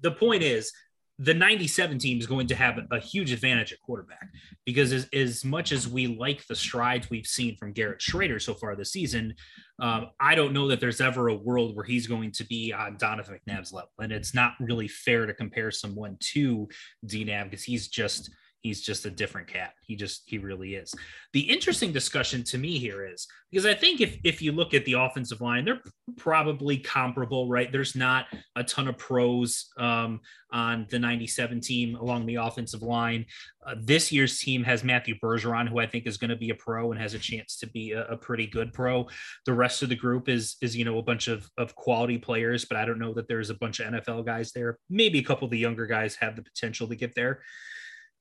the 0.00 0.10
point 0.10 0.42
is, 0.42 0.72
the 1.18 1.34
97 1.34 1.98
team 1.98 2.18
is 2.18 2.26
going 2.26 2.46
to 2.46 2.54
have 2.54 2.78
a 2.92 3.00
huge 3.00 3.32
advantage 3.32 3.72
at 3.72 3.80
quarterback 3.80 4.28
because 4.64 4.92
as, 4.92 5.08
as 5.12 5.44
much 5.44 5.72
as 5.72 5.88
we 5.88 6.06
like 6.06 6.46
the 6.46 6.54
strides 6.54 7.10
we've 7.10 7.26
seen 7.26 7.56
from 7.56 7.72
Garrett 7.72 7.98
Shrader 7.98 8.40
so 8.40 8.54
far 8.54 8.76
this 8.76 8.92
season, 8.92 9.34
um, 9.80 10.10
I 10.20 10.36
don't 10.36 10.52
know 10.52 10.68
that 10.68 10.78
there's 10.78 11.00
ever 11.00 11.28
a 11.28 11.34
world 11.34 11.74
where 11.74 11.84
he's 11.84 12.06
going 12.06 12.30
to 12.32 12.44
be 12.44 12.72
on 12.72 12.96
Donovan 12.98 13.38
McNabb's 13.48 13.72
level. 13.72 13.90
And 13.98 14.12
it's 14.12 14.32
not 14.32 14.52
really 14.60 14.86
fair 14.86 15.26
to 15.26 15.34
compare 15.34 15.72
someone 15.72 16.16
to 16.32 16.68
DNAB 17.06 17.50
because 17.50 17.64
he's 17.64 17.88
just 17.88 18.30
He's 18.62 18.82
just 18.82 19.06
a 19.06 19.10
different 19.10 19.46
cat. 19.46 19.74
He 19.86 19.94
just 19.94 20.22
he 20.26 20.38
really 20.38 20.74
is. 20.74 20.92
The 21.32 21.40
interesting 21.40 21.92
discussion 21.92 22.42
to 22.44 22.58
me 22.58 22.78
here 22.78 23.06
is 23.06 23.26
because 23.50 23.66
I 23.66 23.74
think 23.74 24.00
if 24.00 24.18
if 24.24 24.42
you 24.42 24.50
look 24.50 24.74
at 24.74 24.84
the 24.84 24.94
offensive 24.94 25.40
line, 25.40 25.64
they're 25.64 25.80
probably 26.16 26.78
comparable, 26.78 27.48
right? 27.48 27.70
There's 27.70 27.94
not 27.94 28.26
a 28.56 28.64
ton 28.64 28.88
of 28.88 28.98
pros 28.98 29.68
um, 29.78 30.20
on 30.52 30.86
the 30.90 30.98
97 30.98 31.60
team 31.60 31.94
along 31.94 32.26
the 32.26 32.34
offensive 32.36 32.82
line. 32.82 33.26
Uh, 33.64 33.76
this 33.80 34.10
year's 34.10 34.38
team 34.40 34.64
has 34.64 34.82
Matthew 34.82 35.14
Bergeron, 35.22 35.68
who 35.68 35.78
I 35.78 35.86
think 35.86 36.06
is 36.06 36.16
going 36.16 36.30
to 36.30 36.36
be 36.36 36.50
a 36.50 36.54
pro 36.54 36.90
and 36.90 37.00
has 37.00 37.14
a 37.14 37.18
chance 37.18 37.58
to 37.58 37.68
be 37.68 37.92
a, 37.92 38.06
a, 38.06 38.16
pretty 38.16 38.46
good 38.46 38.72
pro. 38.72 39.06
The 39.46 39.52
rest 39.52 39.82
of 39.82 39.88
the 39.88 39.96
group 39.96 40.28
is 40.28 40.56
is 40.60 40.76
you 40.76 40.84
know 40.84 40.98
a 40.98 41.02
bunch 41.02 41.28
of 41.28 41.48
of 41.56 41.76
quality 41.76 42.18
players, 42.18 42.64
but 42.64 42.76
I 42.76 42.84
don't 42.84 42.98
know 42.98 43.14
that 43.14 43.28
there's 43.28 43.50
a 43.50 43.54
bunch 43.54 43.78
of 43.78 43.92
NFL 43.92 44.26
guys 44.26 44.50
there. 44.52 44.78
Maybe 44.90 45.20
a 45.20 45.24
couple 45.24 45.44
of 45.44 45.52
the 45.52 45.58
younger 45.58 45.86
guys 45.86 46.16
have 46.16 46.34
the 46.34 46.42
potential 46.42 46.88
to 46.88 46.96
get 46.96 47.14
there. 47.14 47.40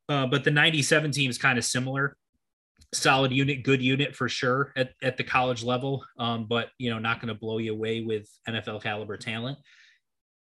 Uh, 0.10 0.26
but 0.26 0.44
the 0.44 0.52
97 0.52 1.12
team 1.12 1.30
is 1.30 1.38
kind 1.38 1.58
of 1.58 1.66
similar. 1.66 2.16
Solid 2.94 3.32
unit, 3.32 3.64
good 3.64 3.82
unit 3.82 4.16
for 4.16 4.30
sure 4.30 4.72
at, 4.78 4.92
at 5.04 5.18
the 5.18 5.24
college 5.24 5.62
level, 5.62 6.06
um, 6.18 6.46
but 6.48 6.70
you 6.78 6.90
know, 6.90 7.00
not 7.00 7.20
going 7.20 7.28
to 7.28 7.40
blow 7.40 7.58
you 7.58 7.74
away 7.74 8.02
with 8.02 8.30
NFL 8.48 8.82
caliber 8.82 9.18
talent. 9.18 9.58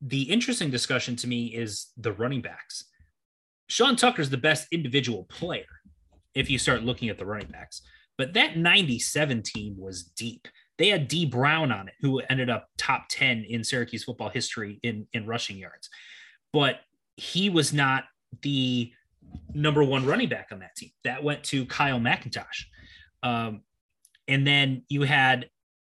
The 0.01 0.23
interesting 0.23 0.69
discussion 0.69 1.15
to 1.17 1.27
me 1.27 1.47
is 1.47 1.87
the 1.97 2.11
running 2.13 2.41
backs. 2.41 2.85
Sean 3.67 3.95
Tucker's 3.95 4.29
the 4.29 4.37
best 4.37 4.67
individual 4.71 5.23
player 5.23 5.65
if 6.35 6.49
you 6.49 6.59
start 6.59 6.83
looking 6.83 7.09
at 7.09 7.17
the 7.17 7.25
running 7.25 7.47
backs, 7.47 7.81
but 8.15 8.33
that 8.33 8.57
97 8.57 9.41
team 9.41 9.75
was 9.77 10.03
deep. 10.03 10.47
They 10.77 10.89
had 10.89 11.07
Dee 11.07 11.25
Brown 11.25 11.71
on 11.71 11.87
it, 11.87 11.93
who 12.01 12.19
ended 12.29 12.49
up 12.49 12.67
top 12.77 13.05
10 13.09 13.45
in 13.47 13.63
Syracuse 13.63 14.03
football 14.03 14.29
history 14.29 14.79
in, 14.83 15.07
in 15.13 15.25
rushing 15.25 15.57
yards. 15.57 15.89
But 16.53 16.81
he 17.15 17.49
was 17.49 17.73
not 17.73 18.03
the 18.41 18.91
number 19.53 19.83
one 19.83 20.05
running 20.05 20.29
back 20.29 20.49
on 20.51 20.59
that 20.59 20.75
team. 20.75 20.91
That 21.03 21.23
went 21.23 21.43
to 21.45 21.65
Kyle 21.65 21.99
McIntosh. 21.99 22.65
Um, 23.23 23.61
and 24.27 24.45
then 24.45 24.83
you 24.89 25.03
had 25.03 25.49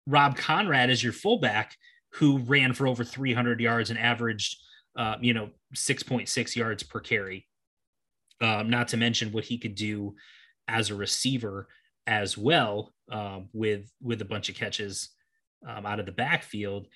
Rob 0.07 0.37
Konrad 0.37 0.89
as 0.89 1.03
your 1.03 1.13
fullback, 1.13 1.75
who 2.13 2.39
ran 2.39 2.73
for 2.73 2.87
over 2.87 3.03
300 3.03 3.59
yards 3.59 3.89
and 3.89 3.97
averaged, 3.97 4.57
uh, 4.97 5.15
you 5.21 5.33
know, 5.33 5.49
6.6 5.75 6.55
yards 6.55 6.83
per 6.83 6.99
carry. 6.99 7.47
Um, 8.41 8.69
not 8.69 8.89
to 8.89 8.97
mention 8.97 9.31
what 9.31 9.45
he 9.45 9.57
could 9.57 9.75
do 9.75 10.15
as 10.67 10.89
a 10.89 10.95
receiver 10.95 11.67
as 12.05 12.37
well, 12.37 12.91
um, 13.09 13.47
with 13.53 13.89
with 14.01 14.21
a 14.21 14.25
bunch 14.25 14.49
of 14.49 14.55
catches 14.55 15.09
um, 15.67 15.85
out 15.85 15.99
of 15.99 16.05
the 16.05 16.11
backfield. 16.11 16.87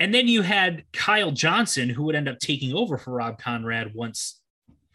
And 0.00 0.12
then 0.12 0.28
you 0.28 0.42
had 0.42 0.84
Kyle 0.92 1.30
Johnson, 1.30 1.88
who 1.88 2.04
would 2.04 2.14
end 2.14 2.28
up 2.28 2.38
taking 2.38 2.74
over 2.74 2.98
for 2.98 3.12
Rob 3.12 3.40
Konrad 3.40 3.94
once 3.94 4.40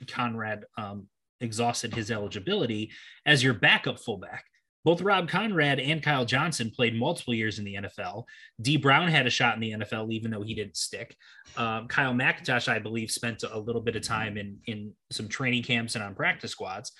Konrad 0.08 0.64
um, 0.78 1.08
exhausted 1.42 1.94
his 1.94 2.12
eligibility 2.12 2.92
as 3.26 3.44
your 3.44 3.54
backup 3.54 4.00
fullback. 4.00 4.46
Both 4.86 5.02
Rob 5.02 5.30
Konrad 5.30 5.80
and 5.80 6.04
Kyle 6.04 6.26
Johnson 6.26 6.70
played 6.70 6.94
multiple 6.94 7.34
years 7.34 7.58
in 7.58 7.64
the 7.64 7.76
NFL. 7.76 8.26
Dee 8.62 8.76
Brown 8.76 9.08
had 9.08 9.26
a 9.26 9.30
shot 9.30 9.56
in 9.56 9.62
the 9.62 9.72
NFL, 9.72 10.12
even 10.12 10.30
though 10.30 10.42
he 10.42 10.54
didn't 10.54 10.76
stick. 10.76 11.16
Um, 11.56 11.88
Kyle 11.88 12.14
McIntosh, 12.14 12.68
I 12.68 12.80
believe, 12.80 13.10
spent 13.10 13.44
a 13.50 13.58
little 13.58 13.82
bit 13.82 13.96
of 13.96 14.04
time 14.04 14.38
in 14.38 14.58
in 14.66 14.94
some 15.10 15.30
training 15.30 15.64
camps 15.64 15.96
and 15.96 16.04
on 16.04 16.16
practice 16.16 16.52
squads. 16.52 16.92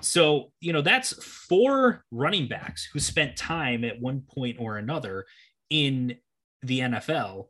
So, 0.00 0.52
you 0.60 0.72
know, 0.72 0.80
that's 0.80 1.12
four 1.24 2.04
running 2.10 2.48
backs 2.48 2.88
who 2.92 2.98
spent 2.98 3.36
time 3.36 3.84
at 3.84 4.00
one 4.00 4.22
point 4.22 4.56
or 4.58 4.78
another 4.78 5.26
in 5.70 6.16
the 6.62 6.80
NFL 6.80 7.48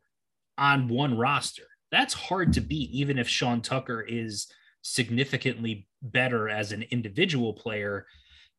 on 0.57 0.89
one 0.89 1.17
roster. 1.17 1.65
That's 1.91 2.15
hard 2.15 2.53
to 2.55 2.61
beat, 2.61 2.91
even 2.91 3.19
if 3.19 3.29
Sean 3.29 3.61
Tucker 3.61 4.01
is 4.01 4.51
significantly 4.89 5.87
better 6.03 6.49
as 6.49 6.73
an 6.73 6.83
individual 6.91 7.53
player. 7.53 8.07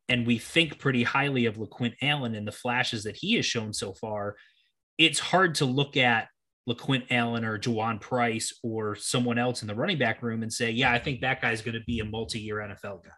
And 0.08 0.26
we 0.26 0.38
think 0.38 0.80
pretty 0.80 1.04
highly 1.04 1.46
of 1.46 1.58
LeQuint 1.58 1.96
Allen 2.02 2.36
and 2.36 2.48
the 2.48 2.52
flashes 2.52 3.04
that 3.04 3.18
he 3.18 3.36
has 3.36 3.46
shown 3.46 3.74
so 3.74 3.94
far. 3.94 4.36
It's 4.98 5.20
hard 5.20 5.56
to 5.56 5.66
look 5.66 5.98
at 5.98 6.28
LeQuint 6.68 7.08
Allen 7.12 7.44
or 7.44 7.58
Juwaun 7.58 8.00
Price 8.00 8.58
or 8.64 8.96
someone 8.96 9.40
else 9.40 9.62
in 9.62 9.68
the 9.68 9.76
running 9.76 9.98
back 9.98 10.22
room 10.22 10.44
and 10.44 10.52
say, 10.52 10.72
yeah, 10.72 10.92
I 10.92 11.00
think 11.00 11.22
that 11.22 11.42
guy's 11.42 11.62
going 11.62 11.76
to 11.76 11.84
be 11.86 12.00
a 12.00 12.06
multi-year 12.06 12.58
NFL 12.58 13.04
guy. 13.04 13.12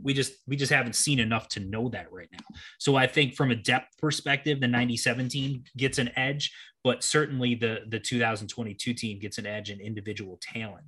We 0.00 0.14
just 0.14 0.34
we 0.46 0.54
just 0.54 0.72
haven't 0.72 0.94
seen 0.94 1.18
enough 1.18 1.48
to 1.48 1.60
know 1.60 1.88
that 1.88 2.12
right 2.12 2.28
now. 2.30 2.38
So 2.78 2.94
I 2.94 3.08
think 3.08 3.34
from 3.34 3.50
a 3.50 3.56
depth 3.56 3.98
perspective, 3.98 4.60
the 4.60 4.68
97 4.68 5.28
team 5.28 5.64
gets 5.76 5.98
an 5.98 6.10
edge, 6.16 6.52
but 6.84 7.02
certainly 7.02 7.56
the 7.56 7.80
the 7.88 7.98
2022 7.98 8.94
team 8.94 9.18
gets 9.18 9.38
an 9.38 9.46
edge 9.46 9.70
in 9.70 9.80
individual 9.80 10.38
talent. 10.40 10.84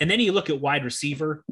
And 0.00 0.10
then 0.10 0.20
you 0.20 0.32
look 0.32 0.50
at 0.50 0.60
wide 0.60 0.84
receiver, 0.84 1.44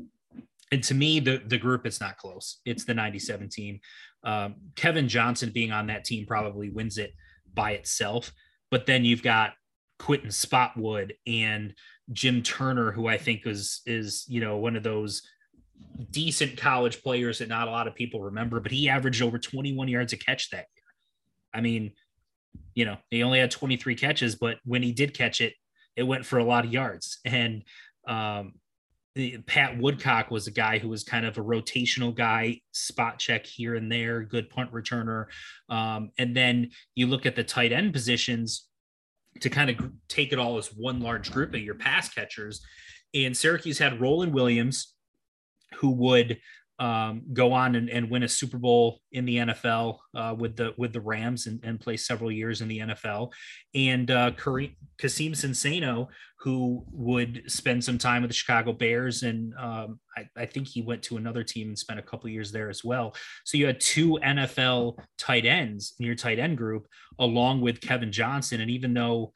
and 0.70 0.82
to 0.84 0.94
me, 0.94 1.20
the 1.20 1.42
the 1.46 1.58
group 1.58 1.86
is 1.86 2.00
not 2.00 2.18
close. 2.18 2.60
It's 2.64 2.84
the 2.84 2.94
97 2.94 3.48
team. 3.48 3.80
Um, 4.24 4.56
Kevin 4.76 5.08
Johnson 5.08 5.50
being 5.52 5.72
on 5.72 5.86
that 5.88 6.04
team 6.04 6.26
probably 6.26 6.70
wins 6.70 6.98
it 6.98 7.12
by 7.52 7.72
itself. 7.72 8.32
But 8.70 8.86
then 8.86 9.04
you've 9.04 9.22
got 9.22 9.52
Quinton 9.98 10.30
Spotwood 10.30 11.12
and 11.26 11.74
Jim 12.12 12.42
Turner, 12.42 12.90
who 12.90 13.06
I 13.06 13.18
think 13.18 13.46
is 13.46 13.82
is 13.86 14.24
you 14.28 14.40
know 14.40 14.56
one 14.56 14.76
of 14.76 14.82
those 14.82 15.22
decent 16.10 16.56
college 16.56 17.02
players 17.02 17.38
that 17.38 17.48
not 17.48 17.68
a 17.68 17.70
lot 17.70 17.86
of 17.86 17.94
people 17.94 18.22
remember, 18.22 18.60
but 18.60 18.72
he 18.72 18.88
averaged 18.88 19.22
over 19.22 19.38
21 19.38 19.88
yards 19.88 20.12
a 20.12 20.16
catch 20.16 20.50
that 20.50 20.66
year. 20.74 20.84
I 21.52 21.60
mean, 21.60 21.92
you 22.74 22.84
know, 22.84 22.96
he 23.10 23.22
only 23.22 23.38
had 23.38 23.50
23 23.50 23.94
catches, 23.94 24.34
but 24.34 24.58
when 24.64 24.82
he 24.82 24.92
did 24.92 25.14
catch 25.14 25.40
it, 25.40 25.54
it 25.96 26.02
went 26.02 26.26
for 26.26 26.38
a 26.38 26.44
lot 26.44 26.64
of 26.64 26.72
yards. 26.72 27.18
And 27.24 27.62
um, 28.06 28.54
the, 29.14 29.38
Pat 29.46 29.78
Woodcock 29.78 30.30
was 30.30 30.46
a 30.46 30.50
guy 30.50 30.78
who 30.78 30.88
was 30.88 31.04
kind 31.04 31.24
of 31.24 31.38
a 31.38 31.42
rotational 31.42 32.14
guy, 32.14 32.60
spot 32.72 33.18
check 33.18 33.46
here 33.46 33.74
and 33.74 33.90
there, 33.90 34.22
good 34.22 34.50
punt 34.50 34.72
returner. 34.72 35.26
Um, 35.68 36.10
and 36.18 36.36
then 36.36 36.70
you 36.94 37.06
look 37.06 37.26
at 37.26 37.36
the 37.36 37.44
tight 37.44 37.72
end 37.72 37.92
positions 37.92 38.68
to 39.40 39.50
kind 39.50 39.70
of 39.70 39.92
take 40.08 40.32
it 40.32 40.38
all 40.38 40.58
as 40.58 40.68
one 40.68 41.00
large 41.00 41.32
group 41.32 41.54
of 41.54 41.60
your 41.60 41.74
pass 41.74 42.08
catchers. 42.08 42.60
And 43.14 43.36
Syracuse 43.36 43.78
had 43.78 44.00
Roland 44.00 44.34
Williams, 44.34 44.94
who 45.76 45.90
would 45.90 46.38
um, 46.84 47.22
go 47.32 47.54
on 47.54 47.76
and, 47.76 47.88
and, 47.88 48.10
win 48.10 48.24
a 48.24 48.28
Super 48.28 48.58
Bowl 48.58 49.00
in 49.10 49.24
the 49.24 49.38
NFL 49.38 49.96
uh, 50.14 50.34
with 50.36 50.54
the 50.54 50.74
with 50.76 50.92
the 50.92 51.00
Rams 51.00 51.46
and, 51.46 51.58
and, 51.62 51.80
play 51.80 51.96
several 51.96 52.30
years 52.30 52.60
in 52.60 52.68
the 52.68 52.80
NFL, 52.80 53.32
and 53.74 54.10
uh, 54.10 54.32
Kareem, 54.32 54.74
Kaseem 55.00 55.30
Sinceno, 55.30 56.08
who 56.40 56.84
would 56.92 57.44
spend 57.46 57.82
some 57.82 57.96
time 57.96 58.20
with 58.20 58.30
the 58.30 58.34
Chicago 58.34 58.74
Bears, 58.74 59.22
and 59.22 59.54
um, 59.58 59.98
I, 60.14 60.26
I, 60.36 60.44
think 60.44 60.68
he 60.68 60.82
went 60.82 61.02
to 61.04 61.16
another 61.16 61.42
team 61.42 61.68
and 61.68 61.78
spent 61.78 61.98
a 61.98 62.02
couple 62.02 62.28
years 62.28 62.52
there 62.52 62.68
as 62.68 62.84
well. 62.84 63.16
So 63.44 63.56
you 63.56 63.64
had 63.64 63.80
two 63.80 64.18
NFL 64.22 64.98
tight 65.16 65.46
ends 65.46 65.94
in 65.98 66.04
your 66.04 66.16
tight 66.16 66.38
end 66.38 66.58
group, 66.58 66.86
along 67.18 67.62
with 67.62 67.80
Kevin 67.80 68.12
Johnson, 68.12 68.60
and 68.60 68.70
even 68.70 68.92
though 68.92 69.32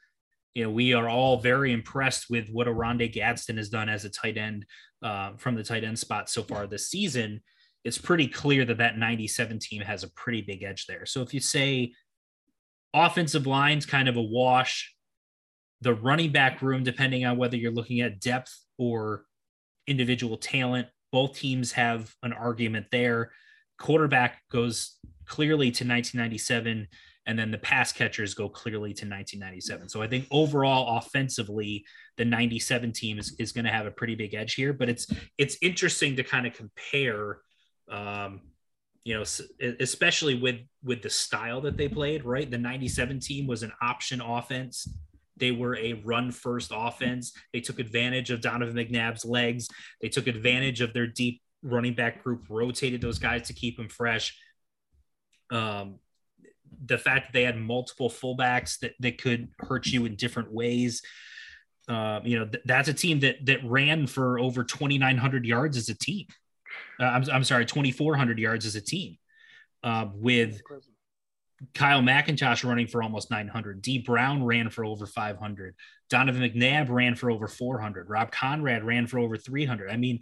you 0.59 0.65
know, 0.65 0.71
we 0.71 0.93
are 0.93 1.07
all 1.07 1.37
very 1.37 1.71
impressed 1.71 2.29
with 2.29 2.49
what 2.49 2.67
Oronde 2.67 3.13
Gadsden 3.13 3.55
has 3.55 3.69
done 3.69 3.87
as 3.87 4.03
a 4.03 4.09
tight 4.09 4.35
end 4.35 4.65
uh, 5.01 5.31
from 5.37 5.55
the 5.55 5.63
tight 5.63 5.85
end 5.85 5.97
spot 5.97 6.29
so 6.29 6.43
far 6.43 6.67
this 6.67 6.89
season. 6.89 7.39
It's 7.85 7.97
pretty 7.97 8.27
clear 8.27 8.65
that 8.65 8.79
that 8.79 8.97
97 8.97 9.59
team 9.59 9.81
has 9.83 10.03
a 10.03 10.11
pretty 10.11 10.41
big 10.41 10.63
edge 10.63 10.85
there. 10.85 11.05
So 11.05 11.21
if 11.21 11.33
you 11.33 11.39
say 11.39 11.93
offensive 12.93 13.47
lines 13.47 13.85
kind 13.85 14.09
of 14.09 14.17
a 14.17 14.21
wash, 14.21 14.93
the 15.79 15.93
running 15.93 16.33
back 16.33 16.61
room, 16.61 16.83
depending 16.83 17.23
on 17.23 17.37
whether 17.37 17.55
you're 17.55 17.71
looking 17.71 18.01
at 18.01 18.19
depth 18.19 18.53
or 18.77 19.23
individual 19.87 20.35
talent, 20.35 20.89
both 21.13 21.37
teams 21.37 21.71
have 21.71 22.13
an 22.21 22.33
argument 22.33 22.87
there. 22.91 23.31
Quarterback 23.79 24.41
goes 24.51 24.97
clearly 25.25 25.67
to 25.67 25.87
1997 25.87 26.89
and 27.29 27.37
then 27.37 27.51
the 27.51 27.59
pass 27.59 27.91
catchers 27.91 28.33
go 28.33 28.49
clearly 28.49 28.89
to 28.89 29.05
1997. 29.05 29.87
So 29.87 30.01
I 30.01 30.07
think 30.07 30.25
overall 30.31 30.97
offensively, 30.97 31.85
the 32.17 32.25
97 32.25 32.91
team 32.91 33.19
is, 33.19 33.35
is 33.37 33.51
going 33.51 33.65
to 33.65 33.71
have 33.71 33.85
a 33.85 33.91
pretty 33.91 34.15
big 34.15 34.33
edge 34.33 34.55
here, 34.55 34.73
but 34.73 34.89
it's 34.89 35.05
it's 35.37 35.55
interesting 35.61 36.15
to 36.15 36.23
kind 36.23 36.47
of 36.47 36.55
compare 36.55 37.37
um, 37.91 38.41
you 39.03 39.15
know, 39.15 39.23
especially 39.79 40.39
with 40.39 40.57
with 40.83 41.03
the 41.03 41.09
style 41.11 41.61
that 41.61 41.77
they 41.77 41.87
played, 41.87 42.25
right? 42.25 42.49
The 42.49 42.57
97 42.57 43.19
team 43.19 43.45
was 43.45 43.61
an 43.61 43.73
option 43.79 44.21
offense. 44.21 44.87
They 45.37 45.51
were 45.51 45.77
a 45.77 46.01
run 46.03 46.31
first 46.31 46.71
offense. 46.73 47.31
They 47.53 47.61
took 47.61 47.77
advantage 47.77 48.31
of 48.31 48.41
Donovan 48.41 48.75
McNabb's 48.75 49.23
legs. 49.23 49.67
They 50.01 50.09
took 50.09 50.25
advantage 50.25 50.81
of 50.81 50.93
their 50.93 51.07
deep 51.07 51.43
running 51.61 51.93
back 51.93 52.23
group, 52.23 52.45
rotated 52.49 53.01
those 53.01 53.19
guys 53.19 53.47
to 53.49 53.53
keep 53.53 53.77
them 53.77 53.87
fresh. 53.87 54.35
Um, 55.51 55.99
the 56.85 56.97
fact 56.97 57.27
that 57.27 57.33
they 57.33 57.43
had 57.43 57.57
multiple 57.57 58.09
fullbacks 58.09 58.79
that, 58.79 58.93
that 58.99 59.21
could 59.21 59.49
hurt 59.59 59.87
you 59.87 60.05
in 60.05 60.15
different 60.15 60.51
ways. 60.51 61.01
Uh, 61.87 62.19
you 62.23 62.37
know, 62.37 62.45
th- 62.45 62.63
that's 62.65 62.87
a 62.87 62.93
team 62.93 63.19
that 63.21 63.45
that 63.45 63.59
ran 63.63 64.05
for 64.07 64.39
over 64.39 64.63
2,900 64.63 65.45
yards 65.45 65.75
as 65.75 65.89
a 65.89 65.95
team. 65.95 66.27
Uh, 66.99 67.05
I'm, 67.05 67.23
I'm 67.31 67.43
sorry, 67.43 67.65
2,400 67.65 68.37
yards 68.37 68.65
as 68.65 68.75
a 68.75 68.81
team 68.81 69.17
uh, 69.83 70.05
with 70.13 70.61
Kyle 71.73 72.01
McIntosh 72.01 72.63
running 72.63 72.87
for 72.87 73.03
almost 73.03 73.31
900. 73.31 73.81
Dee 73.81 73.99
Brown 73.99 74.43
ran 74.43 74.69
for 74.69 74.85
over 74.85 75.05
500. 75.05 75.75
Donovan 76.09 76.41
McNabb 76.41 76.89
ran 76.89 77.15
for 77.15 77.29
over 77.29 77.47
400. 77.47 78.09
Rob 78.09 78.31
Konrad 78.31 78.83
ran 78.83 79.07
for 79.07 79.19
over 79.19 79.37
300. 79.37 79.91
I 79.91 79.97
mean, 79.97 80.19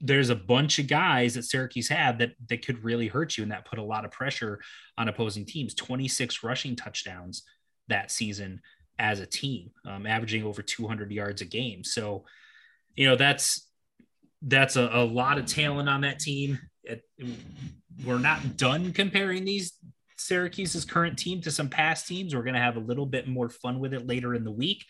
there's 0.00 0.30
a 0.30 0.34
bunch 0.34 0.78
of 0.78 0.86
guys 0.86 1.34
that 1.34 1.44
Syracuse 1.44 1.88
had 1.88 2.18
that 2.18 2.32
that 2.48 2.64
could 2.64 2.84
really 2.84 3.08
hurt 3.08 3.36
you 3.36 3.42
and 3.42 3.52
that 3.52 3.66
put 3.66 3.78
a 3.78 3.82
lot 3.84 4.04
of 4.04 4.10
pressure 4.10 4.60
on 4.96 5.08
opposing 5.08 5.44
teams. 5.44 5.74
26 5.74 6.42
rushing 6.42 6.76
touchdowns 6.76 7.42
that 7.88 8.10
season 8.10 8.60
as 8.98 9.20
a 9.20 9.26
team, 9.26 9.70
um, 9.86 10.06
averaging 10.06 10.44
over 10.44 10.62
200 10.62 11.10
yards 11.12 11.42
a 11.42 11.44
game. 11.44 11.84
So, 11.84 12.24
you 12.94 13.06
know, 13.06 13.16
that's 13.16 13.68
that's 14.42 14.76
a, 14.76 14.88
a 14.92 15.04
lot 15.04 15.38
of 15.38 15.46
talent 15.46 15.88
on 15.88 16.02
that 16.02 16.20
team. 16.20 16.58
It, 16.84 17.02
we're 18.04 18.18
not 18.18 18.56
done 18.56 18.92
comparing 18.92 19.44
these 19.44 19.72
Syracuse's 20.16 20.84
current 20.84 21.18
team 21.18 21.40
to 21.42 21.50
some 21.50 21.68
past 21.68 22.06
teams. 22.06 22.34
We're 22.34 22.42
going 22.42 22.54
to 22.54 22.60
have 22.60 22.76
a 22.76 22.80
little 22.80 23.06
bit 23.06 23.28
more 23.28 23.48
fun 23.48 23.80
with 23.80 23.94
it 23.94 24.06
later 24.06 24.34
in 24.34 24.44
the 24.44 24.50
week 24.50 24.84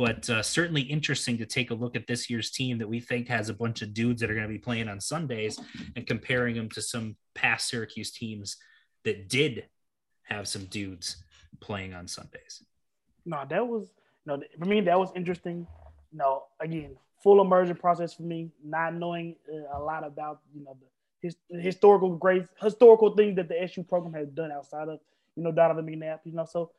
but 0.00 0.30
uh, 0.30 0.42
certainly 0.42 0.80
interesting 0.80 1.36
to 1.36 1.44
take 1.44 1.70
a 1.70 1.74
look 1.74 1.94
at 1.94 2.06
this 2.06 2.30
year's 2.30 2.50
team 2.50 2.78
that 2.78 2.88
we 2.88 3.00
think 3.00 3.28
has 3.28 3.50
a 3.50 3.52
bunch 3.52 3.82
of 3.82 3.92
dudes 3.92 4.22
that 4.22 4.30
are 4.30 4.34
going 4.34 4.46
to 4.46 4.52
be 4.52 4.56
playing 4.56 4.88
on 4.88 4.98
Sundays 4.98 5.60
and 5.94 6.06
comparing 6.06 6.56
them 6.56 6.70
to 6.70 6.80
some 6.80 7.16
past 7.34 7.68
Syracuse 7.68 8.10
teams 8.10 8.56
that 9.04 9.28
did 9.28 9.66
have 10.22 10.48
some 10.48 10.64
dudes 10.64 11.22
playing 11.60 11.92
on 11.92 12.08
Sundays. 12.08 12.64
No, 13.26 13.44
that 13.50 13.68
was 13.68 13.90
no 14.24 14.42
for 14.58 14.64
me. 14.64 14.80
That 14.80 14.98
was 14.98 15.10
interesting. 15.14 15.66
No, 16.14 16.44
again, 16.60 16.96
full 17.22 17.42
immersion 17.42 17.76
process 17.76 18.14
for 18.14 18.22
me. 18.22 18.48
Not 18.64 18.94
knowing 18.94 19.36
uh, 19.52 19.78
a 19.78 19.80
lot 19.82 20.06
about 20.06 20.40
you 20.54 20.64
know 20.64 20.78
the 20.80 20.86
his, 21.28 21.36
historical 21.60 22.16
great 22.16 22.46
historical 22.62 23.14
things 23.14 23.36
that 23.36 23.48
the 23.48 23.62
SU 23.64 23.82
program 23.82 24.14
has 24.14 24.28
done 24.30 24.50
outside 24.50 24.88
of 24.88 24.98
you 25.36 25.42
know 25.42 25.52
Donovan 25.52 25.84
McNabb. 25.84 26.20
You 26.24 26.32
know, 26.32 26.46
so 26.46 26.70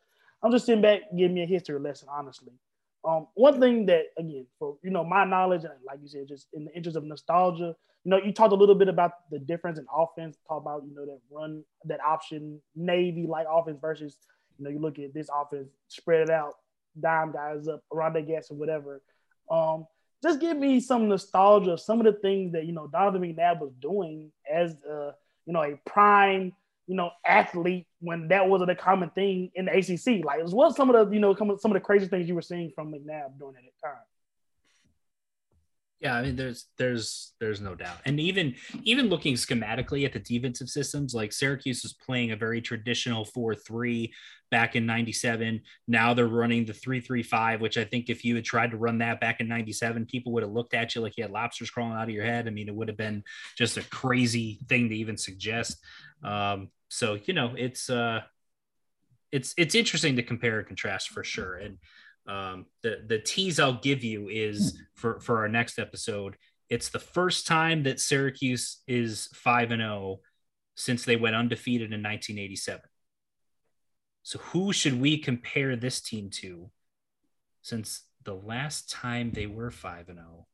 I'm 0.42 0.52
just 0.52 0.66
sitting 0.66 0.82
back, 0.82 1.02
giving 1.16 1.36
me 1.36 1.44
a 1.44 1.46
history 1.46 1.80
lesson, 1.80 2.08
honestly. 2.12 2.54
Um, 3.04 3.28
one 3.34 3.60
thing 3.60 3.86
that 3.88 4.08
again, 4.18 4.46
for 4.60 4.78
you 4.84 4.92
know, 4.92 5.04
my 5.04 5.26
knowledge, 5.26 5.64
and 5.64 5.74
like 5.86 6.00
you 6.02 6.08
said, 6.08 6.28
just 6.28 6.48
in 6.54 6.66
the 6.66 6.76
interest 6.76 6.98
of 6.98 7.04
nostalgia, 7.04 7.76
you 8.04 8.10
know, 8.10 8.18
you 8.18 8.32
talked 8.32 8.54
a 8.54 8.56
little 8.56 8.76
bit 8.76 8.88
about 8.88 9.30
the 9.32 9.40
difference 9.40 9.80
in 9.80 9.86
offense. 9.96 10.38
Talk 10.48 10.62
about 10.62 10.84
you 10.88 10.94
know 10.94 11.06
that 11.06 11.20
run, 11.32 11.64
that 11.86 12.00
option, 12.02 12.62
Navy 12.76 13.26
like 13.28 13.48
offense 13.50 13.80
versus 13.82 14.18
you 14.58 14.66
know 14.66 14.72
you 14.72 14.80
look 14.80 15.00
at 15.00 15.14
this 15.14 15.30
offense, 15.34 15.70
spread 15.88 16.22
it 16.22 16.30
out, 16.30 16.54
dime 17.00 17.32
guys 17.32 17.68
up, 17.68 17.84
around 17.92 18.14
their 18.14 18.22
gas 18.22 18.52
or 18.52 18.58
whatever. 18.58 19.02
Um, 19.50 19.88
just 20.24 20.40
give 20.40 20.58
me 20.58 20.80
some 20.80 21.08
nostalgia, 21.08 21.78
some 21.78 22.00
of 22.00 22.06
the 22.06 22.20
things 22.20 22.54
that 22.54 22.66
you 22.66 22.74
know 22.74 22.88
Donovan 22.88 23.22
McNabb 23.22 23.60
was 23.60 23.74
doing 23.82 24.32
as 24.52 24.76
uh, 24.84 25.12
you 25.46 25.54
know 25.54 25.64
a 25.64 25.76
prime 25.86 26.54
you 26.92 26.98
know, 26.98 27.10
athlete 27.26 27.88
when 28.02 28.28
that 28.28 28.50
wasn't 28.50 28.70
a 28.70 28.76
common 28.76 29.10
thing 29.12 29.50
in 29.56 29.64
the 29.64 29.72
ACC. 29.72 30.26
Like, 30.26 30.42
what 30.50 30.76
some 30.76 30.94
of 30.94 31.08
the, 31.08 31.16
you 31.16 31.22
know, 31.22 31.34
some 31.34 31.50
of 31.50 31.74
the 31.74 31.80
crazy 31.80 32.06
things 32.06 32.28
you 32.28 32.36
were 32.36 32.42
seeing 32.42 32.70
from 32.76 32.92
McNabb 32.92 33.40
during 33.40 33.56
that 33.56 33.88
time? 33.88 34.02
Yeah, 36.02 36.16
I 36.16 36.24
mean, 36.24 36.36
there's 36.36 36.66
there's 36.78 37.34
there's 37.40 37.62
no 37.62 37.76
doubt, 37.76 38.00
and 38.06 38.20
even 38.20 38.56
even 38.84 39.08
looking 39.08 39.36
schematically 39.36 40.04
at 40.04 40.12
the 40.12 40.20
defensive 40.20 40.68
systems, 40.68 41.14
like 41.14 41.32
Syracuse 41.32 41.84
was 41.84 41.94
playing 41.94 42.32
a 42.32 42.36
very 42.36 42.60
traditional 42.60 43.24
four 43.24 43.56
three 43.56 44.12
back 44.50 44.76
in 44.76 44.88
'97. 44.88 45.62
Now 45.88 46.16
they're 46.16 46.28
running 46.28 46.66
the 46.66 46.74
three 46.74 47.00
three 47.00 47.22
five, 47.22 47.62
which 47.62 47.78
I 47.78 47.86
think 47.86 48.10
if 48.10 48.26
you 48.26 48.36
had 48.36 48.44
tried 48.44 48.72
to 48.72 48.78
run 48.78 48.98
that 48.98 49.22
back 49.22 49.40
in 49.40 49.48
'97, 49.48 50.08
people 50.08 50.34
would 50.34 50.44
have 50.44 50.52
looked 50.52 50.74
at 50.74 50.96
you 50.96 51.02
like 51.02 51.16
you 51.18 51.24
had 51.24 51.32
lobsters 51.32 51.70
crawling 51.70 51.96
out 51.96 52.10
of 52.10 52.10
your 52.10 52.26
head. 52.26 52.48
I 52.48 52.50
mean, 52.50 52.68
it 52.68 52.76
would 52.76 52.88
have 52.88 52.98
been 52.98 53.24
just 53.56 53.78
a 53.78 53.84
crazy 53.84 54.60
thing 54.68 54.90
to 54.90 54.96
even 54.96 55.18
suggest. 55.18 55.78
Um, 56.24 56.70
so 56.92 57.18
you 57.26 57.34
know 57.34 57.54
it's 57.58 57.90
uh 57.90 58.20
it's 59.32 59.54
it's 59.58 59.76
interesting 59.76 60.18
to 60.18 60.24
compare 60.24 60.60
and 60.60 60.68
contrast 60.68 61.10
for 61.10 61.24
sure. 61.24 61.56
And 61.56 61.78
um 62.28 62.66
the 62.84 63.04
the 63.08 63.18
tease 63.18 63.60
i'll 63.60 63.80
give 63.80 64.04
you 64.04 64.30
is 64.30 64.78
for 64.94 65.20
for 65.20 65.40
our 65.40 65.50
next 65.50 65.80
episode 65.80 66.36
it's 66.70 66.90
the 66.90 67.00
first 67.00 67.48
time 67.48 67.82
that 67.84 68.00
syracuse 68.00 68.84
is 68.88 69.28
5 69.34 69.72
and 69.72 69.82
0 69.82 70.20
since 70.76 71.04
they 71.04 71.16
went 71.16 71.36
undefeated 71.36 71.92
in 71.92 72.04
1987 72.04 72.82
so 74.22 74.38
who 74.38 74.72
should 74.72 75.02
we 75.02 75.18
compare 75.18 75.76
this 75.76 76.00
team 76.00 76.30
to 76.30 76.70
since 77.64 78.04
the 78.24 78.36
last 78.36 78.92
time 78.92 79.32
they 79.32 79.48
were 79.48 79.72
5 79.72 80.10
and 80.10 80.20
0 80.20 80.48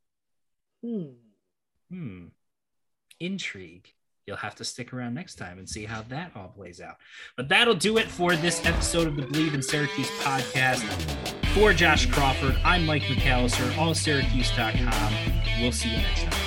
hmm. 0.84 1.96
Hmm. 1.96 2.26
Intrigue 3.20 3.90
you'll 4.28 4.38
have 4.38 4.56
to 4.56 4.66
stick 4.66 4.94
around 4.94 5.14
next 5.14 5.36
time 5.36 5.58
and 5.58 5.68
see 5.68 5.86
how 5.86 6.04
that 6.04 6.32
all 6.36 6.50
plays 6.50 6.82
out. 6.82 6.98
But 7.36 7.50
that'll 7.50 7.74
do 7.74 7.98
it 7.98 8.08
for 8.08 8.36
this 8.36 8.64
episode 8.66 9.08
of 9.08 9.16
the 9.16 9.24
Bleav 9.24 9.54
in 9.54 9.64
Syracuse 9.64 10.10
podcast. 10.20 10.84
For 11.54 11.74
Josh 11.74 12.06
Crawford, 12.12 12.58
I'm 12.64 12.86
Mike 12.86 13.04
McAllister, 13.04 13.72
allsyracuse.com. 13.72 15.62
We'll 15.62 15.72
see 15.72 15.90
you 15.90 15.98
next 15.98 16.24
time. 16.24 16.47